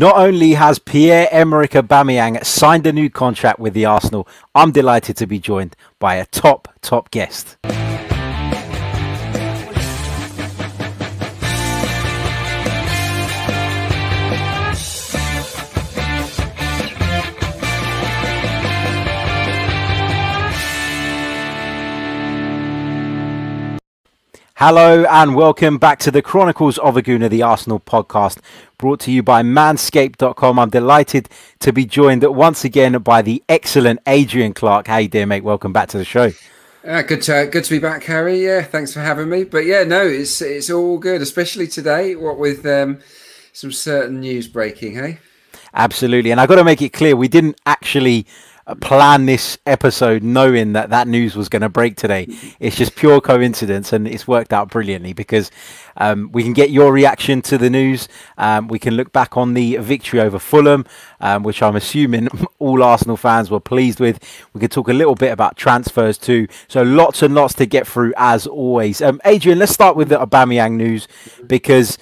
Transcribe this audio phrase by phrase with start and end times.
[0.00, 5.26] Not only has Pierre-Emerick Aubameyang signed a new contract with the Arsenal, I'm delighted to
[5.26, 7.58] be joined by a top, top guest.
[24.62, 28.40] Hello and welcome back to the Chronicles of a Gooner, the Arsenal podcast,
[28.76, 30.58] brought to you by Manscaped.com.
[30.58, 34.88] I'm delighted to be joined once again by the excellent Adrian Clarke.
[34.88, 36.32] Hey, dear mate, welcome back to the show.
[36.86, 38.44] Uh, good to good to be back, Harry.
[38.44, 39.44] Yeah, thanks for having me.
[39.44, 42.14] But yeah, no, it's it's all good, especially today.
[42.14, 42.98] What with um,
[43.54, 45.20] some certain news breaking, hey?
[45.72, 48.26] Absolutely, and I got to make it clear we didn't actually
[48.76, 52.26] plan this episode knowing that that news was going to break today.
[52.58, 55.50] It's just pure coincidence, and it's worked out brilliantly because
[55.96, 58.08] um, we can get your reaction to the news.
[58.38, 60.86] Um, we can look back on the victory over Fulham,
[61.20, 64.18] um, which I'm assuming all Arsenal fans were pleased with.
[64.52, 66.48] We could talk a little bit about transfers too.
[66.68, 69.02] So lots and lots to get through as always.
[69.02, 71.08] Um, Adrian, let's start with the Aubameyang news
[71.46, 71.98] because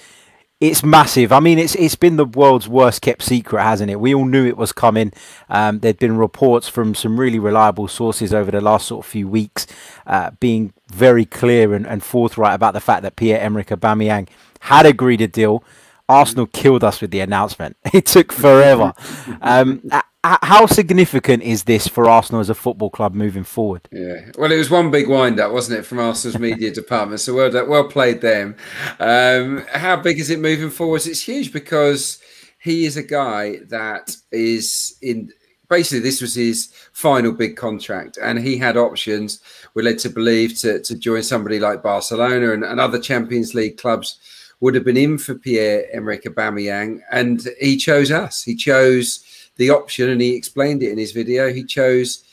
[0.59, 1.31] it's massive.
[1.31, 3.99] I mean, it's it's been the world's worst kept secret, hasn't it?
[3.99, 5.13] We all knew it was coming.
[5.47, 9.27] Um, there'd been reports from some really reliable sources over the last sort of few
[9.27, 9.67] weeks,
[10.05, 14.27] uh, being very clear and, and forthright about the fact that Pierre-Emerick Aubameyang
[14.61, 15.63] had agreed a deal.
[16.09, 17.77] Arsenal killed us with the announcement.
[17.93, 18.93] It took forever.
[19.41, 19.89] Um,
[20.23, 23.87] how significant is this for Arsenal as a football club moving forward?
[23.91, 27.21] Yeah, well, it was one big wind up, wasn't it, from Arsenal's media department?
[27.21, 28.55] So well, well played them.
[28.99, 31.05] Um, how big is it moving forward?
[31.05, 32.21] It's huge because
[32.59, 35.31] he is a guy that is in.
[35.69, 39.39] Basically, this was his final big contract, and he had options.
[39.75, 43.77] We're led to believe to, to join somebody like Barcelona and, and other Champions League
[43.77, 44.19] clubs
[44.61, 48.43] would have been in for Pierre Emerick Aubameyang, and he chose us.
[48.43, 49.23] He chose
[49.59, 51.51] the option, and he explained it in his video.
[51.51, 52.23] He chose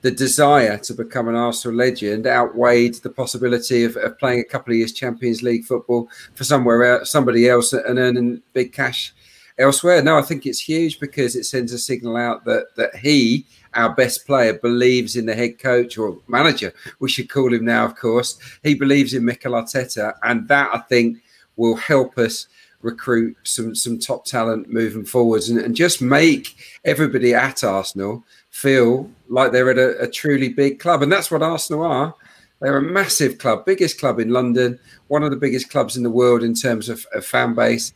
[0.00, 4.72] the desire to become an Arsenal legend outweighed the possibility of, of playing a couple
[4.72, 9.12] of years Champions League football for somewhere else, somebody else, and earning big cash
[9.58, 10.02] elsewhere.
[10.02, 13.94] No, I think it's huge because it sends a signal out that that he, our
[13.94, 16.72] best player, believes in the head coach or manager.
[16.98, 18.38] We should call him now, of course.
[18.62, 21.18] He believes in Mikel Arteta, and that I think
[21.56, 22.46] will help us
[22.82, 29.10] recruit some some top talent moving forwards and, and just make everybody at Arsenal feel
[29.28, 31.02] like they're at a, a, truly big club.
[31.02, 32.14] And that's what Arsenal are.
[32.60, 36.10] They're a massive club, biggest club in London, one of the biggest clubs in the
[36.10, 37.92] world in terms of, of fan base.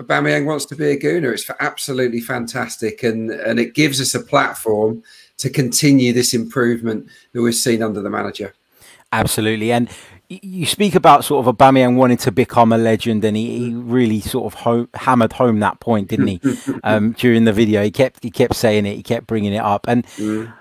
[0.00, 1.32] Aubameyang wants to be a Gooner.
[1.32, 5.02] It's absolutely fantastic, and and it gives us a platform
[5.38, 8.54] to continue this improvement that we've seen under the manager.
[9.12, 9.88] Absolutely, and
[10.28, 14.20] you speak about sort of Aubameyang wanting to become a legend, and he, he really
[14.20, 16.40] sort of home, hammered home that point, didn't he?
[16.84, 19.86] um, during the video, he kept he kept saying it, he kept bringing it up,
[19.88, 20.52] and mm.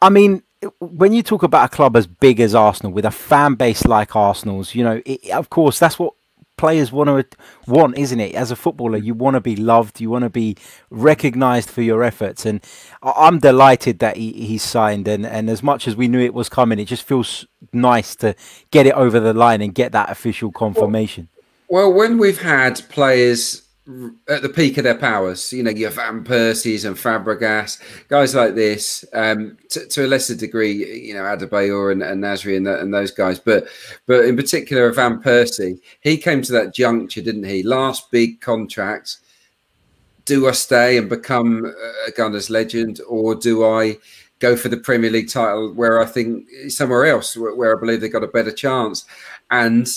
[0.00, 0.42] I mean,
[0.78, 4.14] when you talk about a club as big as Arsenal with a fan base like
[4.14, 6.14] Arsenal's, you know, it, of course, that's what
[6.62, 7.36] players want to
[7.66, 8.36] want, isn't it?
[8.36, 10.56] As a footballer, you want to be loved, you want to be
[10.90, 12.64] recognised for your efforts, and
[13.02, 15.08] I'm delighted that he, he's signed.
[15.08, 18.36] And, and as much as we knew it was coming, it just feels nice to
[18.70, 21.28] get it over the line and get that official confirmation.
[21.68, 23.62] Well, well when we've had players
[24.28, 25.52] at the peak of their powers.
[25.52, 29.04] You know, your Van Persies and Fabregas, guys like this.
[29.12, 32.92] Um, to, to, a lesser degree, you know, Adebayor and, and Nasri and, the, and,
[32.92, 33.66] those guys, but
[34.06, 37.62] but in particular, Van Persie, he came to that juncture, didn't he?
[37.62, 39.18] Last big contract.
[40.24, 41.64] Do I stay and become
[42.06, 43.98] a Gunners legend, or do I
[44.38, 48.00] go for the Premier League title where I think somewhere else where, where I believe
[48.00, 49.04] they've got a better chance?
[49.50, 49.88] And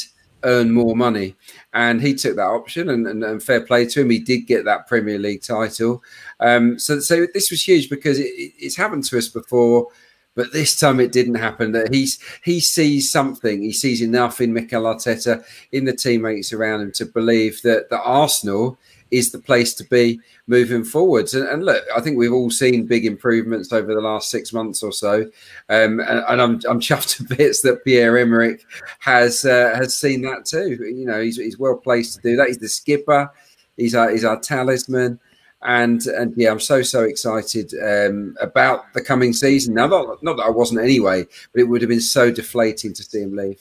[0.45, 1.35] earn more money.
[1.73, 4.09] And he took that option, and, and, and fair play to him.
[4.09, 6.01] He did get that Premier League title.
[6.39, 9.87] Um, so, so this was huge because it, it's happened to us before,
[10.35, 11.71] but this time it didn't happen.
[11.71, 13.61] That he's he sees something.
[13.61, 17.99] He sees enough in Mikel Arteta, in the teammates around him, to believe that the
[17.99, 18.77] Arsenal
[19.11, 21.33] is the place to be moving forwards.
[21.33, 24.83] And, and, look, I think we've all seen big improvements over the last six months
[24.83, 25.21] or so,
[25.69, 28.65] um, and, and, I'm I'm chuffed to bits that Pierre Emerick
[28.99, 30.77] has uh, has seen that too.
[30.81, 32.47] You know, he's, he's well placed to do that.
[32.47, 33.31] He's the skipper.
[33.77, 35.19] He's our he's our talisman.
[35.61, 39.73] And and yeah, I'm so so excited um, about the coming season.
[39.73, 43.03] Now, not, not that I wasn't anyway, but it would have been so deflating to
[43.03, 43.59] see him leave.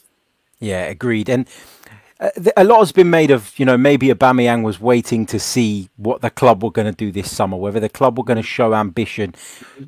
[0.61, 1.29] Yeah, agreed.
[1.29, 1.49] And
[2.25, 5.91] Uh, a lot has been made of, you know, maybe Aubameyang was waiting to see
[5.97, 8.43] what the club were going to do this summer, whether the club were going to
[8.43, 9.35] show ambition.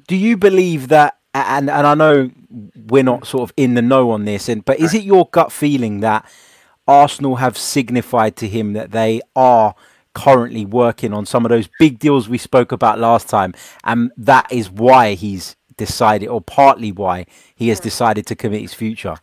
[0.06, 1.16] Do you believe that?
[1.32, 2.30] And and I know
[2.74, 5.52] we're not sort of in the know on this, and but is it your gut
[5.52, 6.24] feeling that
[6.88, 9.74] Arsenal have signified to him that they are
[10.14, 13.52] currently working on some of those big deals we spoke about last time,
[13.84, 18.72] and that is why he's decided, or partly why he has decided to commit his
[18.74, 19.16] future.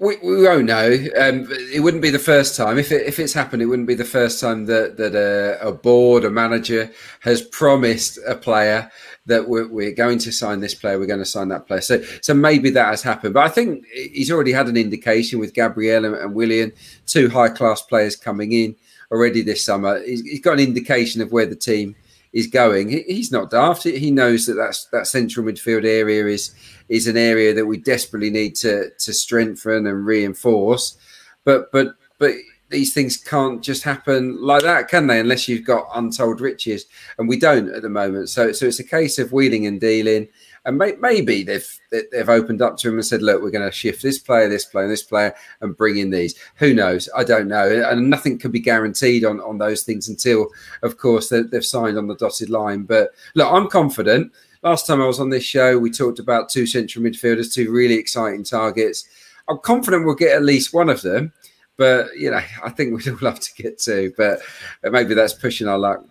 [0.00, 0.86] We, we won't know.
[1.20, 2.78] Um, it wouldn't be the first time.
[2.78, 5.72] If it, if it's happened, it wouldn't be the first time that that a, a
[5.72, 8.90] board, a manager, has promised a player
[9.26, 11.82] that we're, we're, going to sign this player, we're going to sign that player.
[11.82, 13.34] So so maybe that has happened.
[13.34, 16.72] But I think he's already had an indication with Gabriel and, and Willian,
[17.06, 18.76] two high class players coming in
[19.12, 20.02] already this summer.
[20.02, 21.94] He's, he's got an indication of where the team
[22.32, 22.88] is going.
[22.88, 23.82] He's not daft.
[23.82, 26.54] He knows that that's, that central midfield area is
[26.88, 30.96] is an area that we desperately need to to strengthen and reinforce.
[31.44, 32.32] But but but
[32.68, 35.18] these things can't just happen like that, can they?
[35.18, 36.86] Unless you've got untold riches,
[37.18, 38.28] and we don't at the moment.
[38.28, 40.28] So so it's a case of wheeling and dealing
[40.64, 43.74] and may, maybe they've they've opened up to him and said, "Look, we're going to
[43.74, 47.08] shift this player, this player, this player, and bring in these." Who knows?
[47.16, 50.48] I don't know, and nothing can be guaranteed on on those things until,
[50.82, 52.82] of course, they've signed on the dotted line.
[52.82, 54.32] But look, I'm confident.
[54.62, 57.94] Last time I was on this show, we talked about two central midfielders, two really
[57.94, 59.08] exciting targets.
[59.48, 61.32] I'm confident we'll get at least one of them,
[61.78, 64.40] but you know, I think we'd all love to get two, but
[64.84, 66.04] maybe that's pushing our luck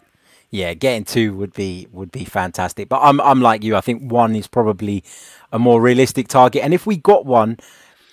[0.52, 2.90] yeah, getting two would be would be fantastic.
[2.90, 3.76] But I'm I'm like you.
[3.76, 5.04] I think one is probably
[5.52, 6.64] a more realistic target.
[6.64, 7.58] And if we got one,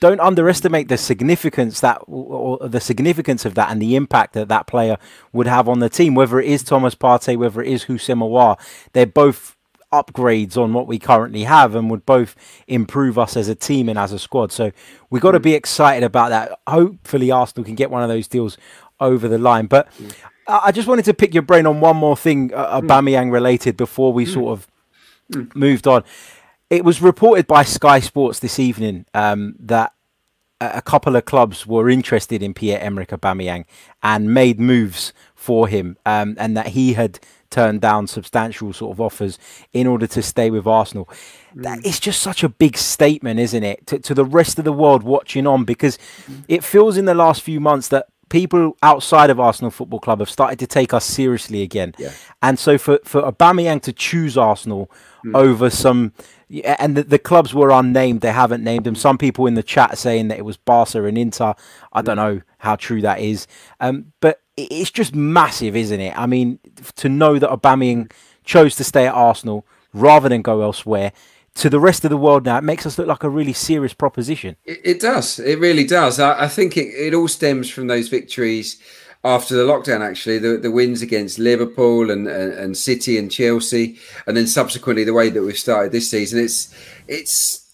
[0.01, 4.67] don't underestimate the significance that or the significance of that and the impact that that
[4.67, 4.99] player
[5.33, 6.15] would have on the team.
[6.15, 8.59] Whether it is Thomas Partey, whether it is Houssem Aouar,
[8.93, 9.57] they're both
[9.93, 12.35] upgrades on what we currently have and would both
[12.67, 14.53] improve us as a team and as a squad.
[14.53, 14.73] So
[15.09, 15.45] we've got to mm.
[15.45, 16.59] be excited about that.
[16.67, 18.59] Hopefully Arsenal can get one of those deals
[19.01, 19.67] over the line.
[19.67, 19.89] But
[20.49, 22.87] I just wanted to pick your brain on one more thing, uh, hmm.
[22.87, 24.33] Aubameyang related, before we mm.
[24.33, 24.67] sort of
[25.33, 25.55] mm.
[25.55, 26.05] moved on.
[26.71, 29.93] It was reported by Sky Sports this evening um, that
[30.61, 33.67] a couple of clubs were interested in Pierre-Emerick Aubameyang
[34.03, 37.21] and made moves for him, um, and that he had
[37.51, 39.39] turned down substantial sort of offers
[39.73, 41.09] in order to stay with Arsenal.
[41.55, 44.73] That is just such a big statement, isn't it, to, to the rest of the
[44.73, 45.65] world watching on?
[45.65, 46.41] Because hmm.
[46.49, 50.31] it feels in the last few months that people outside of Arsenal Football Club have
[50.31, 51.95] started to take us seriously again.
[51.99, 52.13] Yeah.
[52.43, 54.91] And so for for Aubameyang to choose Arsenal
[55.25, 55.37] mm.
[55.37, 56.13] over some
[56.65, 58.95] and the, the, clubs were unnamed, they haven't named them.
[58.95, 61.55] Some people in the chat saying that it was Barca and Inter.
[61.93, 63.49] I don't know how true that is.
[63.81, 66.17] Um, but it's just massive, isn't it?
[66.17, 66.61] I mean,
[66.97, 68.13] to know that Aubameyang
[68.45, 71.13] chose to stay at Arsenal rather than go elsewhere
[71.57, 73.95] to the rest of the world now, it makes us look like a really serious
[73.95, 74.57] proposition.
[74.65, 75.39] It, it does.
[75.39, 76.21] It really does.
[76.21, 78.81] I, I think it, it, all stems from those victories
[79.25, 83.99] after the lockdown, actually, the, the wins against Liverpool and, and, and City and Chelsea,
[84.27, 86.39] and then subsequently the way that we've started this season.
[86.39, 86.75] It's
[87.09, 87.67] it's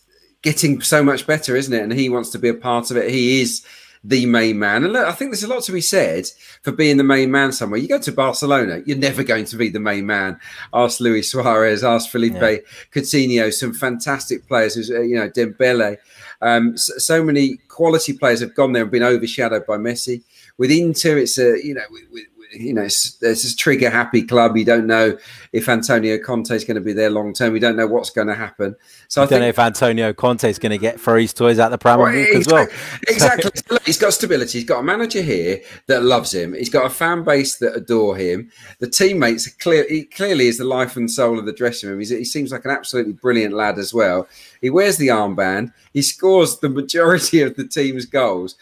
[0.43, 1.83] getting so much better, isn't it?
[1.83, 3.11] And he wants to be a part of it.
[3.11, 3.65] He is
[4.05, 4.85] the main man.
[4.85, 6.27] And look, I think there's a lot to be said
[6.63, 7.79] for being the main man somewhere.
[7.79, 10.39] You go to Barcelona, you're never going to be the main man.
[10.75, 12.59] Ask Luis Suarez, ask Philippe yeah.
[12.93, 15.99] Coutinho, some fantastic players, who's you know, Dembele.
[16.41, 20.23] Um, so, so, many quality players have gone there and been overshadowed by Messi.
[20.59, 24.57] With Inter, it's a, you know, with, you know, there's this trigger happy club.
[24.57, 25.17] You don't know
[25.53, 27.53] if Antonio Conte is going to be there long term.
[27.53, 28.77] We don't know what's going to happen.
[29.09, 31.59] So I, I don't think, know if Antonio Conte is going to get his toys
[31.59, 32.67] out the pram well, exactly, as well.
[33.09, 33.79] Exactly.
[33.85, 34.59] he's got stability.
[34.59, 36.55] He's got a manager here that loves him.
[36.55, 38.51] He's got a fan base that adore him.
[38.79, 39.87] The teammates are clear.
[39.89, 41.99] He clearly is the life and soul of the dressing room.
[41.99, 44.29] He's, he seems like an absolutely brilliant lad as well.
[44.61, 45.73] He wears the armband.
[45.93, 48.57] He scores the majority of the team's goals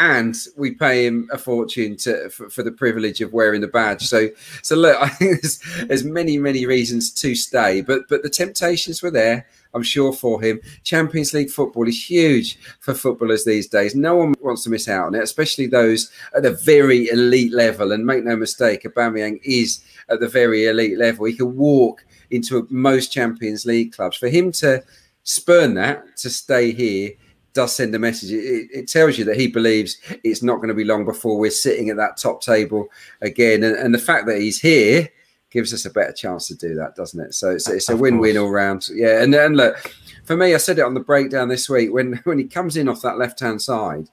[0.00, 4.06] and we pay him a fortune to for, for, the privilege of wearing the badge.
[4.06, 4.28] So,
[4.62, 9.02] so look, I think there's, there's many many reasons to stay, but but the temptations
[9.02, 9.46] were there.
[9.72, 10.58] I'm sure for him.
[10.82, 13.94] Champions League football is huge for footballers these days.
[13.94, 17.92] No one wants to miss out on it, especially those at the very elite level.
[17.92, 21.26] And make no mistake, Aubameyang is at the very elite level.
[21.26, 24.16] He can walk into most Champions League clubs.
[24.16, 24.82] For him to
[25.22, 27.12] spurn that to stay here
[27.52, 28.32] does send a message.
[28.32, 31.50] It, it, tells you that he believes it's not going to be long before we're
[31.50, 32.88] sitting at that top table
[33.20, 33.62] again.
[33.62, 35.08] And, and, the fact that he's here
[35.50, 37.34] gives us a better chance to do that, doesn't it?
[37.34, 38.88] So it's, it's a win-win all round.
[38.92, 39.22] Yeah.
[39.22, 39.76] And then look,
[40.24, 42.88] for me, I said it on the breakdown this week when when he comes in
[42.88, 44.08] off that left-hand side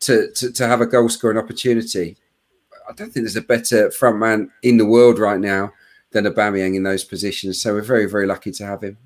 [0.00, 2.16] to, to, to have a goal scoring opportunity.
[2.88, 5.72] I don't think there's a better front man in the world right now
[6.12, 7.60] than Aubameyang in those positions.
[7.60, 8.96] So we're very, very lucky to have him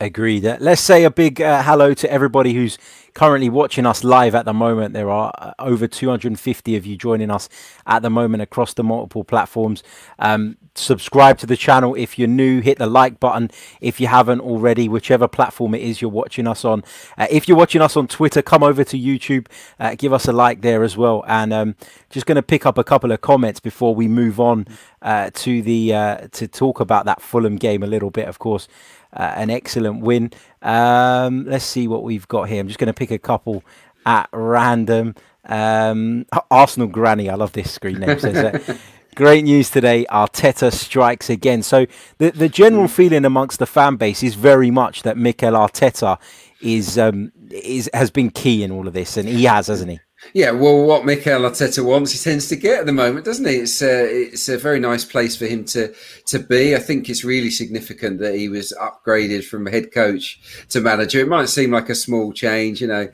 [0.00, 0.46] Agreed.
[0.46, 2.78] Uh, let's say a big uh, hello to everybody who's
[3.14, 4.94] currently watching us live at the moment.
[4.94, 7.48] There are uh, over 250 of you joining us
[7.84, 9.82] at the moment across the multiple platforms.
[10.20, 12.60] Um, subscribe to the channel if you're new.
[12.60, 13.50] Hit the like button
[13.80, 16.84] if you haven't already, whichever platform it is you're watching us on.
[17.16, 19.48] Uh, if you're watching us on Twitter, come over to YouTube.
[19.80, 21.24] Uh, give us a like there as well.
[21.26, 21.74] And um,
[22.08, 24.68] just going to pick up a couple of comments before we move on
[25.02, 28.28] to the to talk about that Fulham game a little bit.
[28.28, 28.68] Of course
[29.12, 30.30] uh, an excellent win.
[30.62, 32.60] Um, let's see what we've got here.
[32.60, 33.64] I'm just going to pick a couple
[34.06, 35.14] at random.
[35.44, 38.18] Um, Arsenal Granny, I love this screen name.
[38.18, 38.76] Says uh,
[39.18, 40.06] Great news today.
[40.10, 41.62] Arteta strikes again.
[41.62, 41.86] So
[42.18, 46.20] the the general feeling amongst the fan base is very much that Mikel Arteta
[46.62, 50.00] is um, is has been key in all of this, and he has, hasn't he?
[50.34, 53.56] Yeah, well, what Mikel Arteta wants, he tends to get at the moment, doesn't he?
[53.56, 55.94] It's a, uh, it's a very nice place for him to
[56.26, 56.74] to be.
[56.74, 61.20] I think it's really significant that he was upgraded from head coach to manager.
[61.20, 63.08] It might seem like a small change, you know,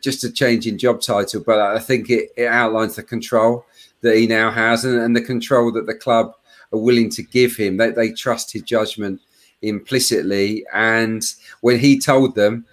[0.00, 3.66] just a change in job title, but I think it, it outlines the control
[4.02, 6.34] that he now has and, and the control that the club
[6.72, 7.78] are willing to give him.
[7.78, 9.20] They, they trust his judgment
[9.60, 11.24] implicitly, and
[11.62, 12.66] when he told them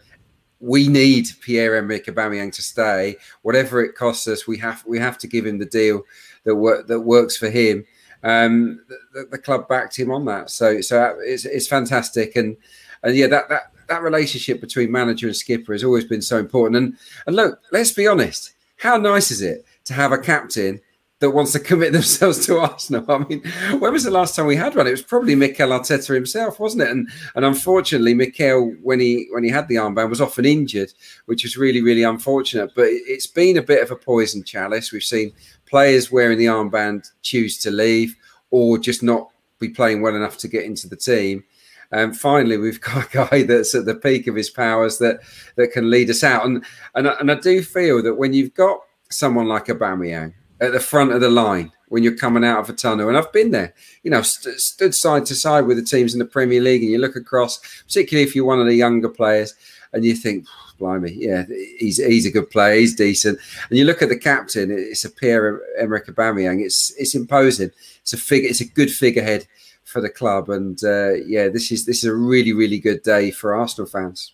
[0.61, 4.47] we need Pierre Emerick Aubameyang to stay, whatever it costs us.
[4.47, 6.03] We have we have to give him the deal
[6.43, 7.85] that work that works for him.
[8.23, 8.81] Um,
[9.13, 12.55] the, the, club backed him on that, so so it's, it's fantastic, and
[13.01, 16.75] and yeah, that that that relationship between manager and skipper has always been so important.
[16.77, 20.79] And and look, let's be honest, how nice is it to have a captain
[21.21, 23.05] that wants to commit themselves to Arsenal.
[23.07, 23.41] I mean,
[23.79, 24.87] when was the last time we had one?
[24.87, 26.89] It was probably Mikel Arteta himself, wasn't it?
[26.89, 30.91] And and unfortunately, Mikel, when he when he had the armband, was often injured,
[31.27, 32.71] which was really really unfortunate.
[32.75, 34.91] But it's been a bit of a poison chalice.
[34.91, 35.31] We've seen
[35.65, 38.15] players wearing the armband choose to leave
[38.49, 41.43] or just not be playing well enough to get into the team.
[41.91, 45.19] And finally, we've got a guy that's at the peak of his powers that
[45.55, 46.45] that can lead us out.
[46.45, 48.79] And and and I do feel that when you've got
[49.11, 52.73] someone like Aubameyang at the front of the line when you're coming out of a
[52.73, 53.09] tunnel.
[53.09, 56.19] And I've been there, you know, st- stood side to side with the teams in
[56.19, 59.55] the Premier League, and you look across, particularly if you're one of the younger players,
[59.91, 60.45] and you think,
[60.79, 61.43] blimey, yeah,
[61.77, 63.37] he's he's a good player, he's decent.
[63.69, 66.63] And you look at the captain, it's a Pierre Emerick Aubameyang.
[66.63, 67.71] It's it's imposing.
[68.01, 68.49] It's a figure.
[68.49, 69.47] It's a good figurehead
[69.83, 73.31] for the club, and uh, yeah, this is this is a really really good day
[73.31, 74.33] for Arsenal fans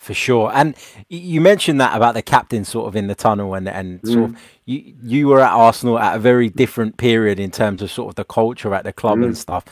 [0.00, 0.50] for sure.
[0.52, 0.74] And
[1.08, 4.12] you mentioned that about the captain sort of in the tunnel, and and mm.
[4.12, 7.90] sort of you you were at Arsenal at a very different period in terms of
[7.90, 9.26] sort of the culture at the club mm.
[9.26, 9.64] and stuff.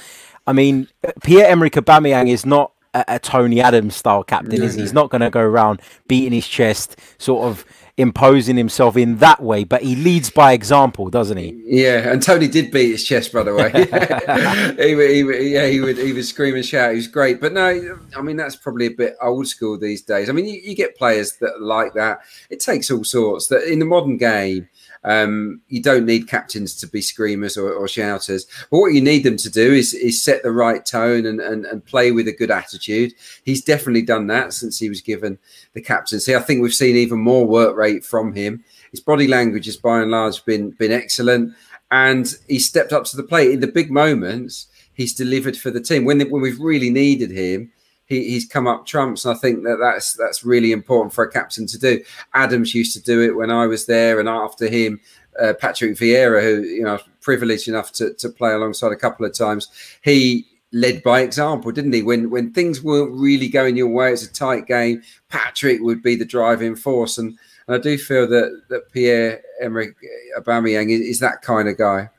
[0.47, 0.88] I mean,
[1.23, 4.82] Pierre Emerick Aubameyang is not a, a Tony Adams style captain, is he?
[4.82, 7.64] He's not going to go around beating his chest, sort of
[7.99, 11.61] imposing himself in that way, but he leads by example, doesn't he?
[11.67, 13.71] Yeah, and Tony did beat his chest, by the way.
[14.78, 16.93] he, he, yeah, he would he would scream and shout.
[16.93, 20.31] He was great, but no, I mean that's probably a bit old school these days.
[20.31, 22.21] I mean, you, you get players that like that.
[22.49, 23.49] It takes all sorts.
[23.49, 24.69] That in the modern game,
[25.05, 28.47] um, you don't need captains to be screamers or, or, shouters.
[28.71, 31.64] But what you need them to do is, is set the right tone and, and,
[31.64, 33.14] and play with a good attitude.
[33.45, 35.38] He's definitely done that since he was given
[35.75, 36.35] the captaincy.
[36.35, 38.64] I think we've seen even more work rate from him.
[38.90, 41.55] His body language has by and large been been excellent,
[41.90, 44.67] and he stepped up to the plate in the big moments.
[44.95, 47.71] He's delivered for the team when when we've really needed him
[48.09, 49.25] he, he's come up trumps.
[49.25, 52.03] And I think that that's that's really important for a captain to do.
[52.35, 55.00] Adams used to do it when I was there, and after him,
[55.41, 59.35] uh, Patrick Vieira, who you know privileged enough to, to play alongside a couple of
[59.35, 59.69] times,
[60.03, 62.03] he led by example, didn't he?
[62.03, 65.03] When when things weren't really going your way, it's a tight game.
[65.29, 69.95] Patrick would be the driving force, and, and I do feel that that Pierre Emerick
[70.37, 72.11] Aubameyang is, is that kind of guy.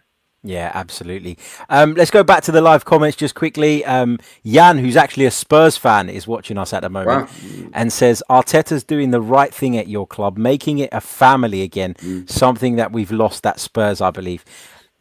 [0.42, 1.38] Yeah, absolutely.
[1.68, 3.84] Um, let's go back to the live comments just quickly.
[3.84, 7.70] Um, Jan, who's actually a Spurs fan, is watching us at the moment wow.
[7.74, 11.94] and says Arteta's doing the right thing at your club, making it a family again,
[11.96, 12.30] mm.
[12.30, 14.46] something that we've lost at Spurs, I believe.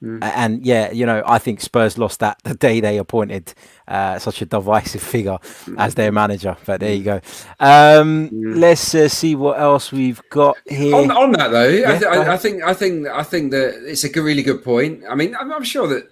[0.03, 0.23] Mm.
[0.23, 3.53] And yeah, you know, I think Spurs lost that the day they appointed
[3.89, 5.75] uh, such a divisive figure mm.
[5.79, 6.57] as their manager.
[6.67, 7.21] But there you go.
[7.59, 8.57] Um, mm.
[8.57, 10.95] Let's uh, see what else we've got here.
[10.95, 13.83] On, on that though, yeah, I, th- I, I, think I think I think that
[13.85, 15.03] it's a really good point.
[15.09, 16.09] I mean, I'm, I'm sure that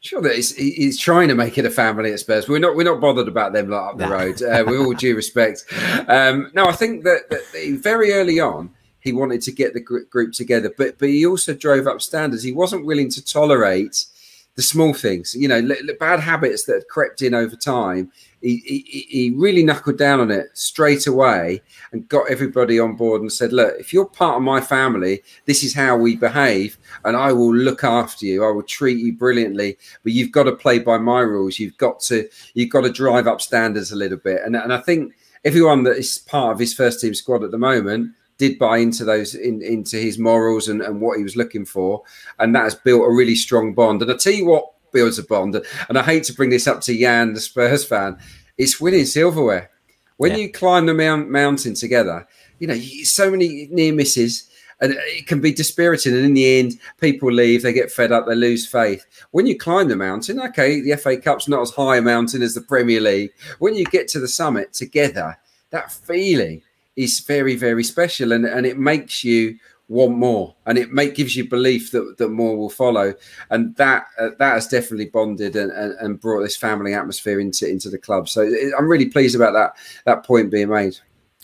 [0.00, 2.48] sure that he's, he's, trying to make it a family at Spurs.
[2.48, 4.42] We're not we're not bothered about them like up the road.
[4.42, 5.64] Uh, with all due respect,
[6.08, 8.70] um, no, I think that, that very early on
[9.02, 12.42] he wanted to get the group together, but but he also drove up standards.
[12.42, 14.06] He wasn't willing to tolerate
[14.54, 15.66] the small things, you know,
[15.98, 18.12] bad habits that had crept in over time.
[18.42, 23.22] he, he, he really knuckled down on it straight away and got everybody on board
[23.22, 27.16] and said, "Look, if you're part of my family, this is how we behave, and
[27.16, 28.44] I will look after you.
[28.44, 31.58] I will treat you brilliantly, but you've got to play by my rules.
[31.58, 34.78] You've got to you've got to drive up standards a little bit." And and I
[34.78, 38.78] think everyone that is part of his first team squad at the moment did buy
[38.78, 42.02] into those in, into his morals and, and what he was looking for,
[42.40, 44.02] and that has built a really strong bond.
[44.02, 46.80] And I tell you what builds a bond, and I hate to bring this up
[46.82, 48.18] to Jan, the Spurs fan,
[48.58, 49.70] it's winning silverware.
[50.16, 50.38] When yeah.
[50.38, 52.26] you climb the mount, mountain together,
[52.58, 54.48] you know so many near misses.
[54.80, 56.12] And it can be dispiriting.
[56.12, 59.06] And in the end, people leave, they get fed up, they lose faith.
[59.30, 62.54] When you climb the mountain, okay, the FA Cup's not as high a mountain as
[62.54, 63.30] the Premier League.
[63.60, 65.38] When you get to the summit together,
[65.70, 66.62] that feeling
[66.96, 69.58] is very, very special, and, and it makes you
[69.88, 73.14] want more, and it make gives you belief that, that more will follow,
[73.50, 77.68] and that uh, that has definitely bonded and, and, and, brought this family atmosphere into
[77.68, 78.28] into the club.
[78.28, 80.98] So it, I'm really pleased about that that point being made.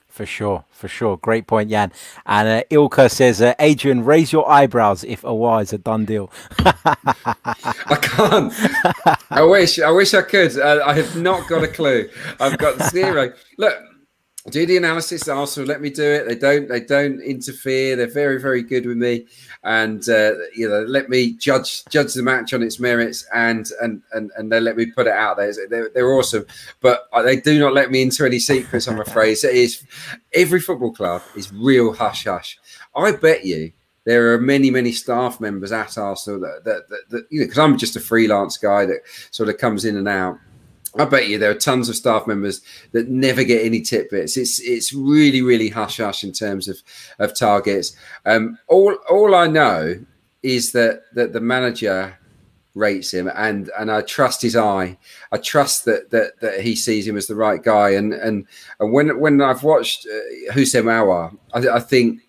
[0.09, 1.17] For sure, for sure.
[1.19, 1.93] Great point, Jan.
[2.27, 6.33] And uh, Ilka says, uh, Adrian, raise your eyebrows if Aouar is a done deal.
[6.59, 8.53] I can't.
[9.31, 9.79] I wish.
[9.79, 10.59] I wish I could.
[10.59, 12.09] Uh, I have not got a clue.
[12.41, 13.33] I've got zero.
[13.59, 13.77] Look,
[14.51, 15.29] do the analysis.
[15.29, 16.29] Arsenal let me do it.
[16.29, 16.69] They don't.
[16.69, 17.97] They don't interfere.
[17.97, 19.27] They're very, very good with me,
[19.63, 24.03] and uh, you know, let me judge judge the match on its merits, and and
[24.13, 25.53] and and they let me put it out there.
[25.69, 26.47] They're, they're awesome,
[26.81, 28.87] but they do not let me into any secrets.
[28.87, 29.39] I'm afraid.
[29.39, 29.85] It is
[30.35, 32.59] every football club is real hush hush.
[32.95, 33.73] I bet you
[34.09, 37.59] there are many, many staff members at Arsenal that, that, that, that you know, because
[37.59, 39.01] I'm just a freelance guy that
[39.31, 40.39] sort of comes in and out
[40.99, 42.61] I bet you there are tons of staff members
[42.93, 44.37] that never get any tidbits.
[44.37, 46.79] It's it's really really hush hush in terms of
[47.19, 47.97] of targets.
[48.27, 50.05] Um, all all I know
[50.43, 52.19] is that that the manager
[52.75, 54.99] rates him and and I trust his eye.
[55.33, 57.91] I trust that that that he sees him as the right guy.
[57.91, 58.47] And and
[58.81, 62.23] and when when I've watched uh, Houssem Aouar, I, I think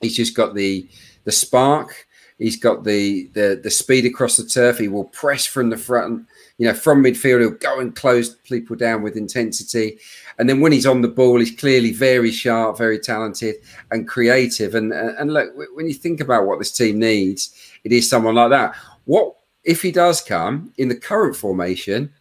[0.00, 0.88] he's just got the
[1.24, 2.06] the spark.
[2.38, 4.78] He's got the the the speed across the turf.
[4.78, 6.26] He will press from the front
[6.58, 9.98] you know, from midfield, he'll go and close people down with intensity.
[10.38, 13.56] And then when he's on the ball, he's clearly very sharp, very talented,
[13.90, 14.74] and creative.
[14.74, 18.50] And and look, when you think about what this team needs, it is someone like
[18.50, 18.76] that.
[19.04, 22.12] What if he does come in the current formation?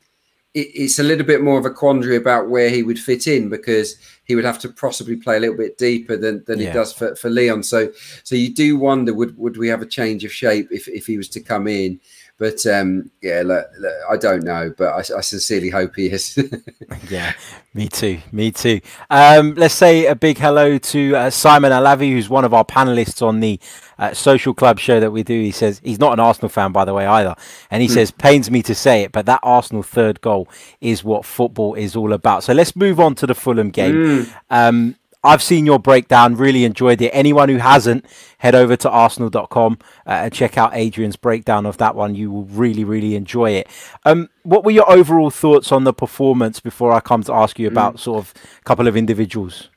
[0.56, 3.96] it's a little bit more of a quandary about where he would fit in because
[4.26, 6.68] he would have to possibly play a little bit deeper than, than yeah.
[6.68, 7.64] he does for, for Lyon.
[7.64, 7.92] So
[8.24, 11.18] so you do wonder would would we have a change of shape if, if he
[11.18, 12.00] was to come in?
[12.40, 16.38] But um, yeah, look, look, I don't know, but I, I sincerely hope he is.
[17.10, 17.34] yeah,
[17.76, 18.20] me too.
[18.32, 18.82] Me too.
[19.10, 23.22] Um, let's say a big hello to uh, Simon Alavi, who's one of our panelists
[23.22, 23.60] on the
[24.00, 25.40] uh, social club show that we do.
[25.40, 27.36] He says he's not an Arsenal fan, by the way, either.
[27.70, 27.94] And he mm.
[27.94, 30.50] says, pains me to say it, but that Arsenal third goal
[30.82, 32.44] is what football is all about.
[32.44, 33.96] So let's move on to the Fulham game.
[33.96, 34.34] Mm.
[34.50, 37.12] Um, I've seen your breakdown, really enjoyed it.
[37.12, 38.06] Anyone who hasn't,
[38.40, 42.14] head over to arsenal.com uh, and check out Adrian's breakdown of that one.
[42.14, 43.68] You will really, really enjoy it.
[44.04, 47.68] Um, what were your overall thoughts on the performance before I come to ask you
[47.68, 48.00] about mm.
[48.00, 49.70] sort of a couple of individuals?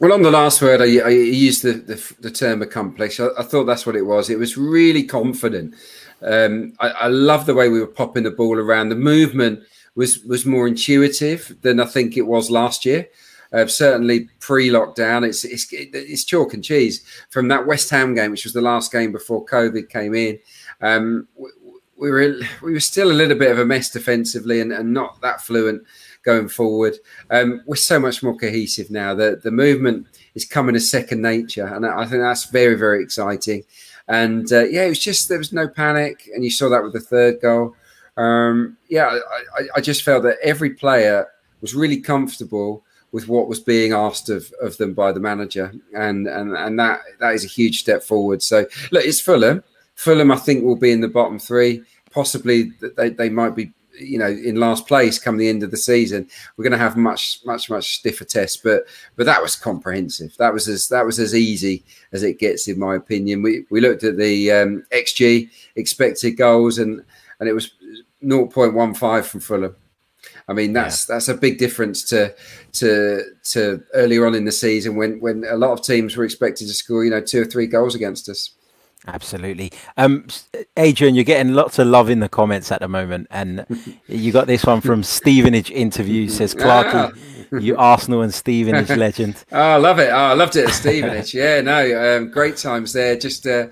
[0.00, 3.20] Well, on the last word, I, I used the, the, the, term accomplished.
[3.20, 4.30] I, I, thought that's what it was.
[4.30, 5.74] It was really confident.
[6.22, 8.88] Um, I, I love the way we were popping the ball around.
[8.88, 9.60] The movement
[9.94, 13.08] was was more intuitive than I think it was last year.
[13.52, 18.44] Uh, certainly pre-lockdown, it's, it's it's chalk and cheese from that West Ham game, which
[18.44, 20.38] was the last game before COVID came in.
[20.80, 21.50] Um, we,
[21.96, 25.20] we, were we were still a little bit of a mess defensively and, and not
[25.22, 25.82] that fluent
[26.22, 26.94] going forward.
[27.30, 29.14] Um, we're so much more cohesive now.
[29.14, 33.64] The the movement is coming as second nature, and I think that's very very exciting.
[34.06, 36.92] And uh, yeah, it was just there was no panic, and you saw that with
[36.92, 37.74] the third goal.
[38.16, 39.18] Um, yeah,
[39.56, 41.26] I, I, just felt that every player
[41.62, 46.26] was really comfortable with what was being asked of, of them by the manager, and
[46.26, 48.42] and and that that is a huge step forward.
[48.42, 49.62] So look, it's Fulham.
[49.94, 51.82] Fulham, I think, will be in the bottom three.
[52.10, 55.76] Possibly they, they might be, you know, in last place come the end of the
[55.76, 56.28] season.
[56.56, 58.84] We're going to have much much much stiffer tests, but
[59.16, 60.36] but that was comprehensive.
[60.38, 63.42] That was as that was as easy as it gets, in my opinion.
[63.42, 67.02] We we looked at the um, xG expected goals, and
[67.40, 67.72] and it was
[68.22, 69.74] 0.15 from Fulham.
[70.50, 71.14] I mean, that's yeah.
[71.14, 72.34] that's a big difference to
[72.72, 76.66] to to earlier on in the season when when a lot of teams were expected
[76.66, 78.50] to score, you know, two or three goals against us.
[79.06, 79.72] Absolutely.
[79.96, 80.26] Um,
[80.76, 83.64] Adrian, you're getting lots of love in the comments at the moment, and
[84.08, 87.14] you got this one from Stevenage interview says Clarky,
[87.52, 87.56] ah.
[87.56, 89.42] you Arsenal and Stevenage legend.
[89.52, 90.10] oh, I love it.
[90.10, 91.32] Oh, I loved it at Stevenage.
[91.32, 93.16] yeah, no, um, great times there.
[93.16, 93.68] Just uh,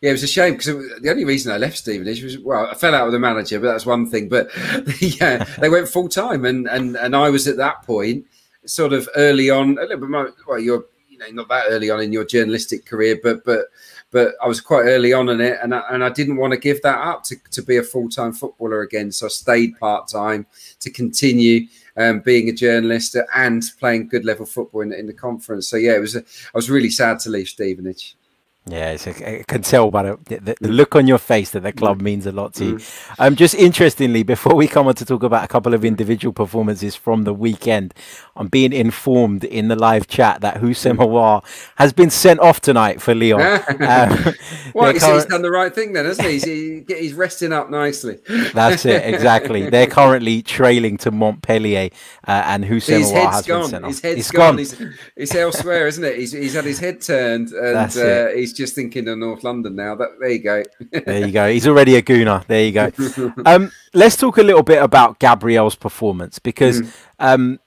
[0.00, 0.66] Yeah, it was a shame because
[1.02, 3.70] the only reason I left Stevenage was well, I fell out with the manager, but
[3.70, 4.30] that's one thing.
[4.30, 4.50] But
[5.00, 8.24] yeah, they went full time, and and and I was at that point,
[8.64, 10.32] sort of early on, a little bit more.
[10.48, 13.66] Well, you're you know not that early on in your journalistic career, but but
[14.10, 16.58] but I was quite early on in it, and I, and I didn't want to
[16.58, 19.12] give that up to, to be a full time footballer again.
[19.12, 20.46] So I stayed part time
[20.80, 21.66] to continue
[21.98, 25.68] um, being a journalist and playing good level football in, in the conference.
[25.68, 26.16] So yeah, it was.
[26.16, 28.16] A, I was really sad to leave Stevenage.
[28.66, 31.98] Yeah, I can tell by the, the, the, look on your face that the club
[31.98, 32.02] mm.
[32.02, 32.74] means a lot to you.
[32.74, 33.14] Mm.
[33.18, 36.94] Um, just interestingly, before we come on to talk about a couple of individual performances
[36.94, 37.94] from the weekend,
[38.36, 41.42] I'm being informed in the live chat that Houssem Aouar
[41.76, 43.40] has been sent off tonight for Lyon.
[43.80, 44.34] um,
[44.74, 45.14] well, he's, current...
[45.14, 46.34] he's done the right thing then, hasn't he?
[46.34, 48.18] He's, he's resting up nicely.
[48.52, 49.70] That's it, exactly.
[49.70, 51.88] They're currently trailing to Montpellier,
[52.28, 53.60] uh, and Houssem Aouar has gone.
[53.62, 53.90] been sent off.
[53.90, 54.40] His head's he's gone.
[54.40, 54.58] gone.
[54.58, 54.82] He's,
[55.16, 56.18] he's elsewhere, isn't it?
[56.18, 59.94] He's, he's had his head turned, and uh, he's just thinking of North London now.
[59.94, 60.62] That there you go.
[61.04, 61.50] there you go.
[61.50, 62.46] He's already a gooner.
[62.46, 62.90] There you go.
[63.46, 66.82] Um, let's talk a little bit about Gabriel's performance because.
[66.82, 66.92] Mm.
[67.18, 67.60] Um,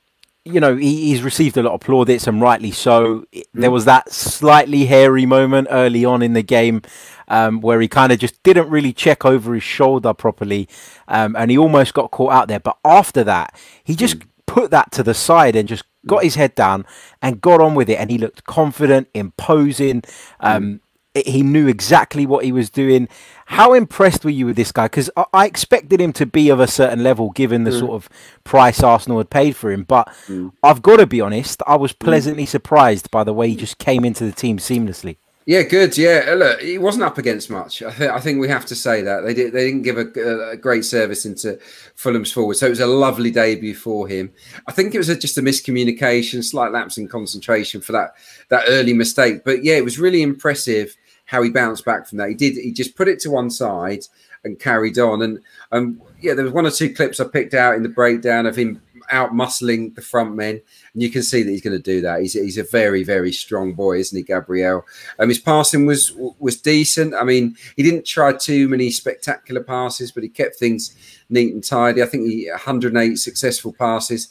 [0.45, 3.25] you know, he, he's received a lot of plaudits and rightly so.
[3.33, 3.43] Mm.
[3.53, 6.81] There was that slightly hairy moment early on in the game
[7.29, 10.67] um, where he kind of just didn't really check over his shoulder properly
[11.07, 12.59] um, and he almost got caught out there.
[12.59, 14.27] But after that, he just mm.
[14.45, 16.85] put that to the side and just got his head down
[17.21, 17.99] and got on with it.
[17.99, 20.03] And he looked confident, imposing.
[20.39, 20.79] Um, mm
[21.15, 23.07] he knew exactly what he was doing.
[23.45, 24.85] How impressed were you with this guy?
[24.85, 27.79] Because I, expected him to be of a certain level given the mm.
[27.79, 28.09] sort of
[28.43, 29.83] price Arsenal had paid for him.
[29.83, 30.51] But mm.
[30.63, 31.99] I've got to be honest, I was mm.
[31.99, 32.49] pleasantly mm.
[32.49, 35.17] surprised by the way he just came into the team seamlessly.
[35.45, 35.97] Yeah, good.
[35.97, 37.83] Yeah, uh, look, he wasn't up against much.
[37.83, 39.51] I, th- I think we have to say that they did.
[39.51, 41.59] They didn't give a, a, great service into
[41.95, 44.31] Fulham's forward, so it was a lovely debut for him.
[44.67, 48.15] I think it was a, just a miscommunication, slight lapse in concentration for that
[48.49, 49.43] that early mistake.
[49.43, 52.29] But yeah, it was really impressive how he bounced back from that.
[52.29, 52.55] He did.
[52.55, 54.05] He just put it to one side
[54.45, 55.21] and carried on.
[55.21, 55.39] And
[55.71, 58.55] um, yeah, there was one or two clips I picked out in the breakdown of
[58.55, 58.81] him
[59.13, 60.59] out muscling the front men,
[60.93, 62.21] and you can see that he's going to do that.
[62.21, 64.85] He's he's a very very strong boy, isn't he, Gabriel?
[65.19, 67.13] Um, his passing was was decent.
[67.13, 70.95] I mean, he didn't try too many spectacular passes, but he kept things
[71.29, 72.01] neat and tidy.
[72.03, 74.29] I think he 108 successful passes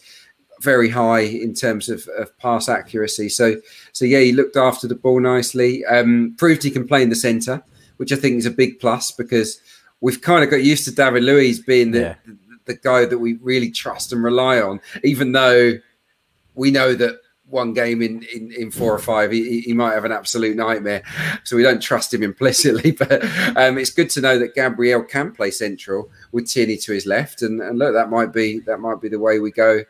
[0.61, 3.29] very high in terms of, of pass accuracy.
[3.29, 3.57] So,
[3.93, 5.85] so yeah, he looked after the ball nicely.
[5.87, 7.63] Um, proved he can play in the centre,
[7.97, 9.61] which I think is a big plus because
[10.01, 12.15] we've kind of got used to David Luiz being the, yeah.
[12.65, 15.75] The, guy that we really trust and rely on, even though
[16.55, 17.17] we know that
[17.53, 21.03] one game in, in, in four or five, he, he might have an absolute nightmare.
[21.45, 22.97] So we don't trust him implicitly.
[23.03, 23.25] But
[23.57, 27.43] um, it's good to know that Gabriel can play central with Tierney to his left,
[27.43, 29.83] and, and look, that might be that might be the way we go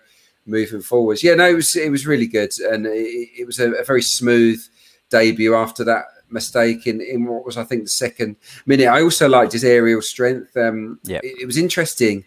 [0.47, 1.23] moving forwards.
[1.23, 4.03] Yeah, no, it was it was really good, and it, it was a, a, very
[4.03, 4.63] smooth
[5.11, 8.87] debut after that mistake in in what was I think the second minute.
[8.87, 10.57] I also liked his aerial strength.
[10.57, 12.25] Um, yeah, it, it was interesting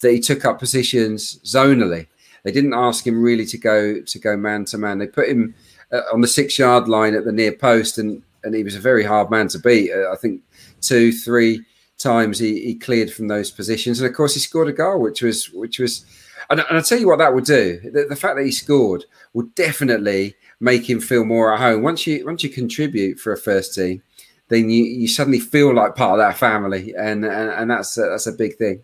[0.00, 2.06] that he took up positions zonally.
[2.44, 4.98] They didn't ask him really to go to go man to man.
[4.98, 5.54] They put him
[5.92, 8.80] uh, on the six yard line at the near post, and and he was a
[8.80, 9.92] very hard man to beat.
[9.92, 10.42] Uh, I think
[10.80, 11.64] two, three
[11.98, 15.22] times he, he cleared from those positions, and of course he scored a goal, which
[15.22, 16.04] was which was
[16.50, 17.80] and, and I'll tell you what that would do.
[17.82, 21.82] The, the, fact that he scored would definitely make him feel more at home.
[21.82, 24.02] Once you once you contribute for a first team,
[24.48, 28.02] then you, you suddenly feel like part of that family, and and, and that's a,
[28.02, 28.80] that's a big thing.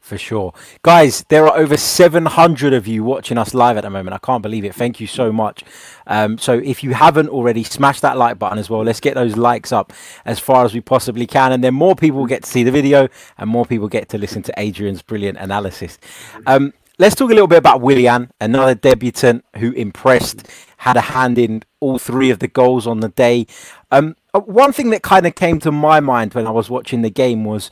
[0.00, 0.52] For sure.
[0.82, 4.14] Guys, there are over 700 of you watching us live at the moment.
[4.14, 4.74] I can't believe it.
[4.74, 5.64] Thank you so much.
[6.06, 8.82] Um, so, if you haven't already, smash that like button as well.
[8.82, 9.92] Let's get those likes up
[10.24, 11.52] as far as we possibly can.
[11.52, 14.42] And then more people get to see the video and more people get to listen
[14.42, 15.98] to Adrian's brilliant analysis.
[16.46, 20.46] Um, let's talk a little bit about Willian, another debutant who impressed,
[20.78, 23.46] had a hand in all three of the goals on the day.
[23.90, 27.02] Um, uh, one thing that kind of came to my mind when I was watching
[27.02, 27.70] the game was,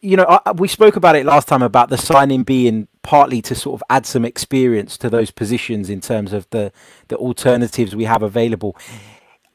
[0.00, 3.54] you know, I, we spoke about it last time about the signing being partly to
[3.54, 6.72] sort of add some experience to those positions in terms of the
[7.08, 8.76] the alternatives we have available.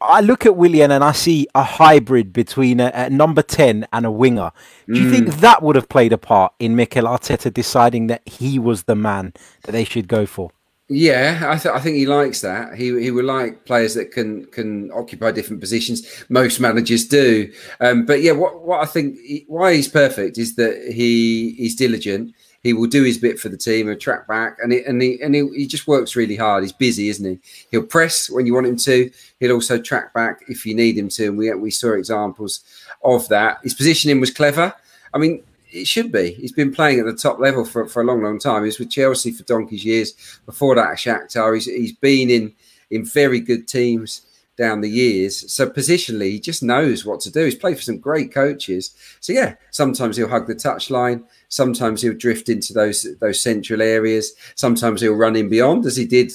[0.01, 4.05] I look at Willian and I see a hybrid between a, a number 10 and
[4.05, 4.51] a winger.
[4.87, 5.11] Do you mm.
[5.11, 8.95] think that would have played a part in Mikel Arteta deciding that he was the
[8.95, 10.49] man that they should go for?
[10.93, 12.75] Yeah, I, th- I think he likes that.
[12.75, 16.25] He he would like players that can can occupy different positions.
[16.27, 20.55] Most managers do, um, but yeah, what what I think he, why he's perfect is
[20.55, 24.57] that he he's diligent he will do his bit for the team and track back,
[24.61, 26.63] and he, and he and he, he just works really hard.
[26.63, 27.39] He's busy, isn't he?
[27.71, 29.09] He'll press when you want him to.
[29.39, 31.25] He'll also track back if you need him to.
[31.27, 32.63] And we we saw examples
[33.03, 33.59] of that.
[33.63, 34.73] His positioning was clever.
[35.13, 36.33] I mean, it should be.
[36.33, 38.63] He's been playing at the top level for, for a long, long time.
[38.63, 40.13] He was with Chelsea for donkey's years.
[40.45, 41.53] Before that, Shakhtar.
[41.53, 42.53] He's, he's been in
[42.89, 44.21] in very good teams
[44.57, 45.51] down the years.
[45.51, 47.45] So positionally, he just knows what to do.
[47.45, 48.93] He's played for some great coaches.
[49.21, 51.23] So yeah, sometimes he'll hug the touchline.
[51.47, 54.33] Sometimes he'll drift into those those central areas.
[54.55, 56.31] Sometimes he'll run in beyond, as he did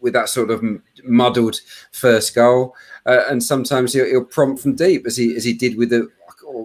[0.00, 0.64] with that sort of
[1.04, 1.60] muddled
[1.92, 2.74] first goal.
[3.06, 6.08] Uh, and sometimes he'll, he'll, prompt from deep, as he as he did with the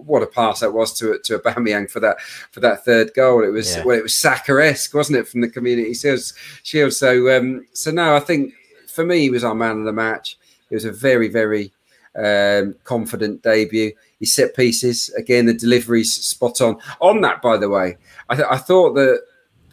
[0.04, 3.44] what a pass that was to to Aubameyang for that for that third goal.
[3.44, 3.84] It was yeah.
[3.84, 6.92] well, it was Saka-esque, wasn't it, from the community shield?
[6.92, 8.54] So um, so no, I think
[8.88, 10.38] for me, he was our man of the match.
[10.70, 11.72] It was a very very
[12.16, 13.92] um, confident debut.
[14.18, 16.78] His set pieces again, the deliveries spot on.
[17.00, 19.22] On that, by the way, I, th- I thought that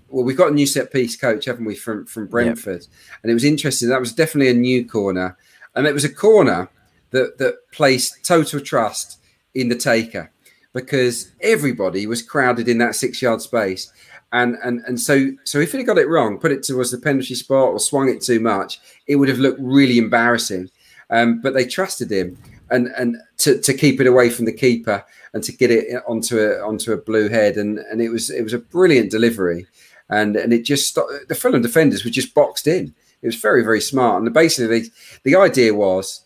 [0.10, 2.82] well, we've got a new set piece coach, haven't we, from from Brentford?
[2.82, 2.92] Yep.
[3.24, 3.90] And it was interesting.
[3.90, 5.38] That was definitely a new corner,
[5.76, 6.70] and it was a corner
[7.12, 9.20] that that placed total trust
[9.56, 10.32] in the taker
[10.74, 13.92] because everybody was crowded in that six yard space.
[14.32, 17.36] And, and and so so if he got it wrong, put it towards the penalty
[17.36, 20.72] spot or swung it too much, it would have looked really embarrassing.
[21.12, 22.38] Um, but they trusted him
[22.72, 26.40] and and to, to keep it away from the keeper and to get it onto
[26.40, 29.68] a onto a blue head and and it was it was a brilliant delivery
[30.10, 32.94] and and it just stopped, the Fulham defenders were just boxed in.
[33.22, 34.92] It was very very smart and basically the,
[35.24, 36.22] the idea was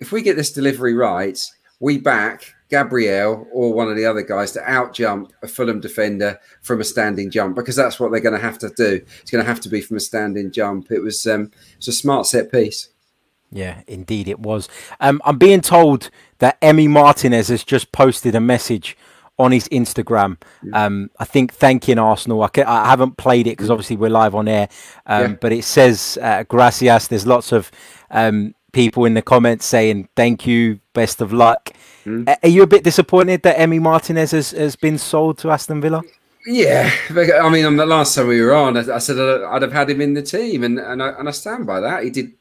[0.00, 1.38] if we get this delivery right,
[1.80, 6.38] we back Gabriel or one of the other guys to out jump a Fulham defender
[6.62, 9.04] from a standing jump because that's what they're going to have to do.
[9.20, 10.90] It's going to have to be from a standing jump.
[10.90, 12.88] It was um, it was a smart set piece.
[13.50, 14.68] Yeah, indeed it was.
[14.98, 18.96] Um, I'm being told that Emi Martinez has just posted a message
[19.38, 20.36] on his Instagram.
[20.72, 22.42] Um, I think thanking Arsenal.
[22.42, 24.68] I, can, I haven't played it because obviously we're live on air,
[25.06, 25.36] um, yeah.
[25.40, 27.08] but it says uh, gracias.
[27.08, 27.70] There's lots of
[28.10, 31.70] um, people in the comments saying thank you, best of luck.
[32.04, 32.36] Mm.
[32.42, 36.02] Are you a bit disappointed that Emi Martinez has, has been sold to Aston Villa?
[36.46, 39.72] Yeah, I mean, on the last time we were on, I, I said I'd have
[39.72, 42.04] had him in the team, and and I, and I stand by that.
[42.04, 42.32] He did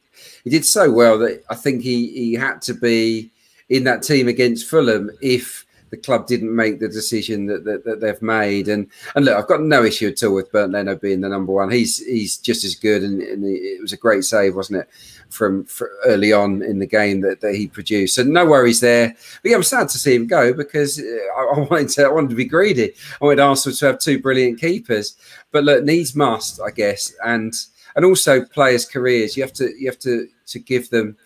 [0.43, 3.31] he did so well that I think he he had to be
[3.69, 5.62] in that team against Fulham if
[5.93, 8.67] the club didn't make the decision that, that, that, they've made.
[8.67, 11.53] And and look, I've got no issue at all with Bernd Leno being the number
[11.53, 11.69] one.
[11.69, 14.89] He's he's just as good, and, and it was a great save, wasn't it,
[15.29, 18.15] from, from, early on in the game that, that he produced.
[18.15, 19.15] So no worries there.
[19.43, 21.03] But yeah, I'm sad to see him go because uh,
[21.37, 22.93] I, I wanted to I wanted to be greedy.
[23.21, 25.15] I wanted Arsenal to have two brilliant keepers.
[25.51, 27.53] But look, needs must, I guess, and
[27.95, 29.37] and also players' careers.
[29.37, 31.17] You have to you have to to give them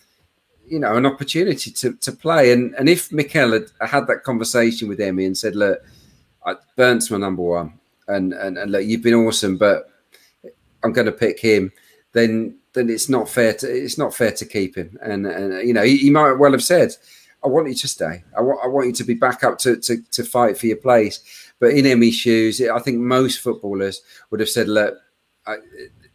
[0.68, 2.52] you know, an opportunity to, to play.
[2.52, 5.80] And and if Mikel had had that conversation with Emi and said, look,
[6.44, 9.90] I, Bernd's my number one, and, and and look, you've been awesome, but
[10.84, 11.72] I'm going to pick him,
[12.12, 14.98] then then it's not fair to it's not fair to keep him.
[15.02, 16.92] And and you know, he, he might well have said,
[17.44, 18.24] I want you to stay.
[18.36, 20.76] I want I want you to be back up to to, to fight for your
[20.76, 21.20] place.
[21.60, 24.94] But in Emi's shoes, I think most footballers would have said, look.
[25.46, 25.56] I,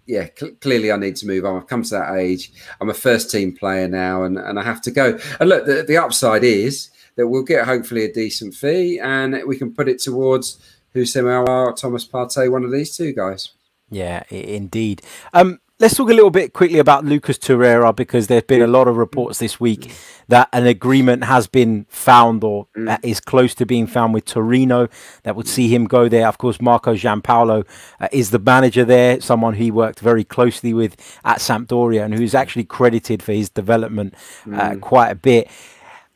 [0.05, 1.57] yeah, cl- clearly I need to move on.
[1.57, 2.51] I've come to that age.
[2.81, 5.17] I'm a first team player now, and, and I have to go.
[5.39, 9.57] And look, the, the upside is that we'll get hopefully a decent fee, and we
[9.57, 10.59] can put it towards
[10.95, 13.49] Houssem Aouar, Thomas Partey, one of these two guys.
[13.89, 15.01] Yeah, indeed.
[15.33, 18.88] Um, let's talk a little bit quickly about Lucas Torreira because there's been a lot
[18.88, 19.93] of reports this week
[20.30, 22.98] that an agreement has been found or mm.
[23.04, 24.88] is close to being found with Torino
[25.24, 26.26] that would see him go there.
[26.26, 27.67] Of course, Marco Giampaolo
[28.00, 32.34] uh, is the manager there, someone he worked very closely with at Sampdoria and who's
[32.34, 34.13] actually credited for his development
[34.46, 34.80] uh, mm.
[34.80, 35.50] quite a bit.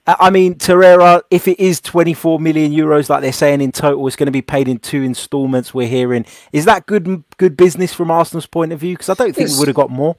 [0.07, 4.15] I mean, Torreira, if it is 24 million euros, like they're saying in total, it's
[4.15, 5.73] going to be paid in two instalments.
[5.73, 8.93] We're hearing, is that good good business from Arsenal's point of view?
[8.93, 10.15] Because I don't think it's, we would have got more.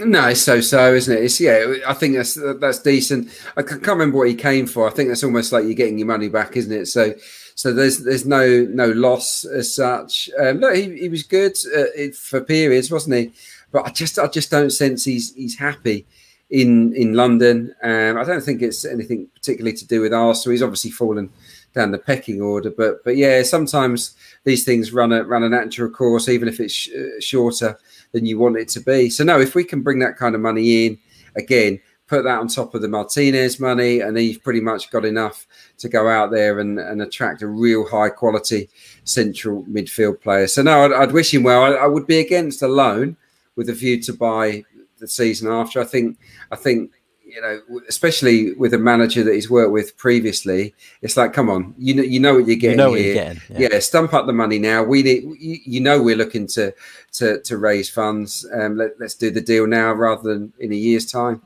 [0.00, 1.22] No, it's so so, isn't it?
[1.22, 1.74] It's yeah.
[1.86, 3.30] I think that's that's decent.
[3.56, 4.88] I can't remember what he came for.
[4.88, 6.86] I think that's almost like you're getting your money back, isn't it?
[6.86, 7.14] So,
[7.54, 10.30] so there's there's no no loss as such.
[10.38, 13.32] Um, look, he, he was good uh, for periods, wasn't he?
[13.70, 16.06] But I just I just don't sense he's he's happy
[16.50, 17.74] in in London.
[17.82, 20.52] Um, I don't think it's anything particularly to do with Arsenal.
[20.52, 21.30] He's obviously fallen
[21.74, 25.90] down the pecking order, but but yeah, sometimes these things run a run a natural
[25.90, 27.78] course, even if it's sh- uh, shorter
[28.12, 29.10] than you want it to be.
[29.10, 30.98] So no, if we can bring that kind of money in
[31.36, 31.80] again.
[32.06, 35.90] Put that on top of the Martinez money, and he's pretty much got enough to
[35.90, 38.70] go out there and, and attract a real high quality
[39.04, 40.46] central midfield player.
[40.46, 41.64] So, no, I'd, I'd wish him well.
[41.64, 43.18] I, I would be against a loan
[43.56, 44.64] with a view to buy
[44.98, 45.80] the season after.
[45.80, 46.18] I think
[46.50, 46.92] I think
[47.28, 51.74] you know, especially with a manager that he's worked with previously, it's like, come on,
[51.76, 52.78] you know, you know what you're getting.
[52.78, 53.14] You know here.
[53.14, 53.68] Getting, yeah.
[53.72, 53.78] yeah.
[53.80, 54.82] stump up the money now.
[54.82, 56.74] We need, you know, we're looking to
[57.12, 58.46] to to raise funds.
[58.52, 61.42] Um, let, let's do the deal now rather than in a year's time.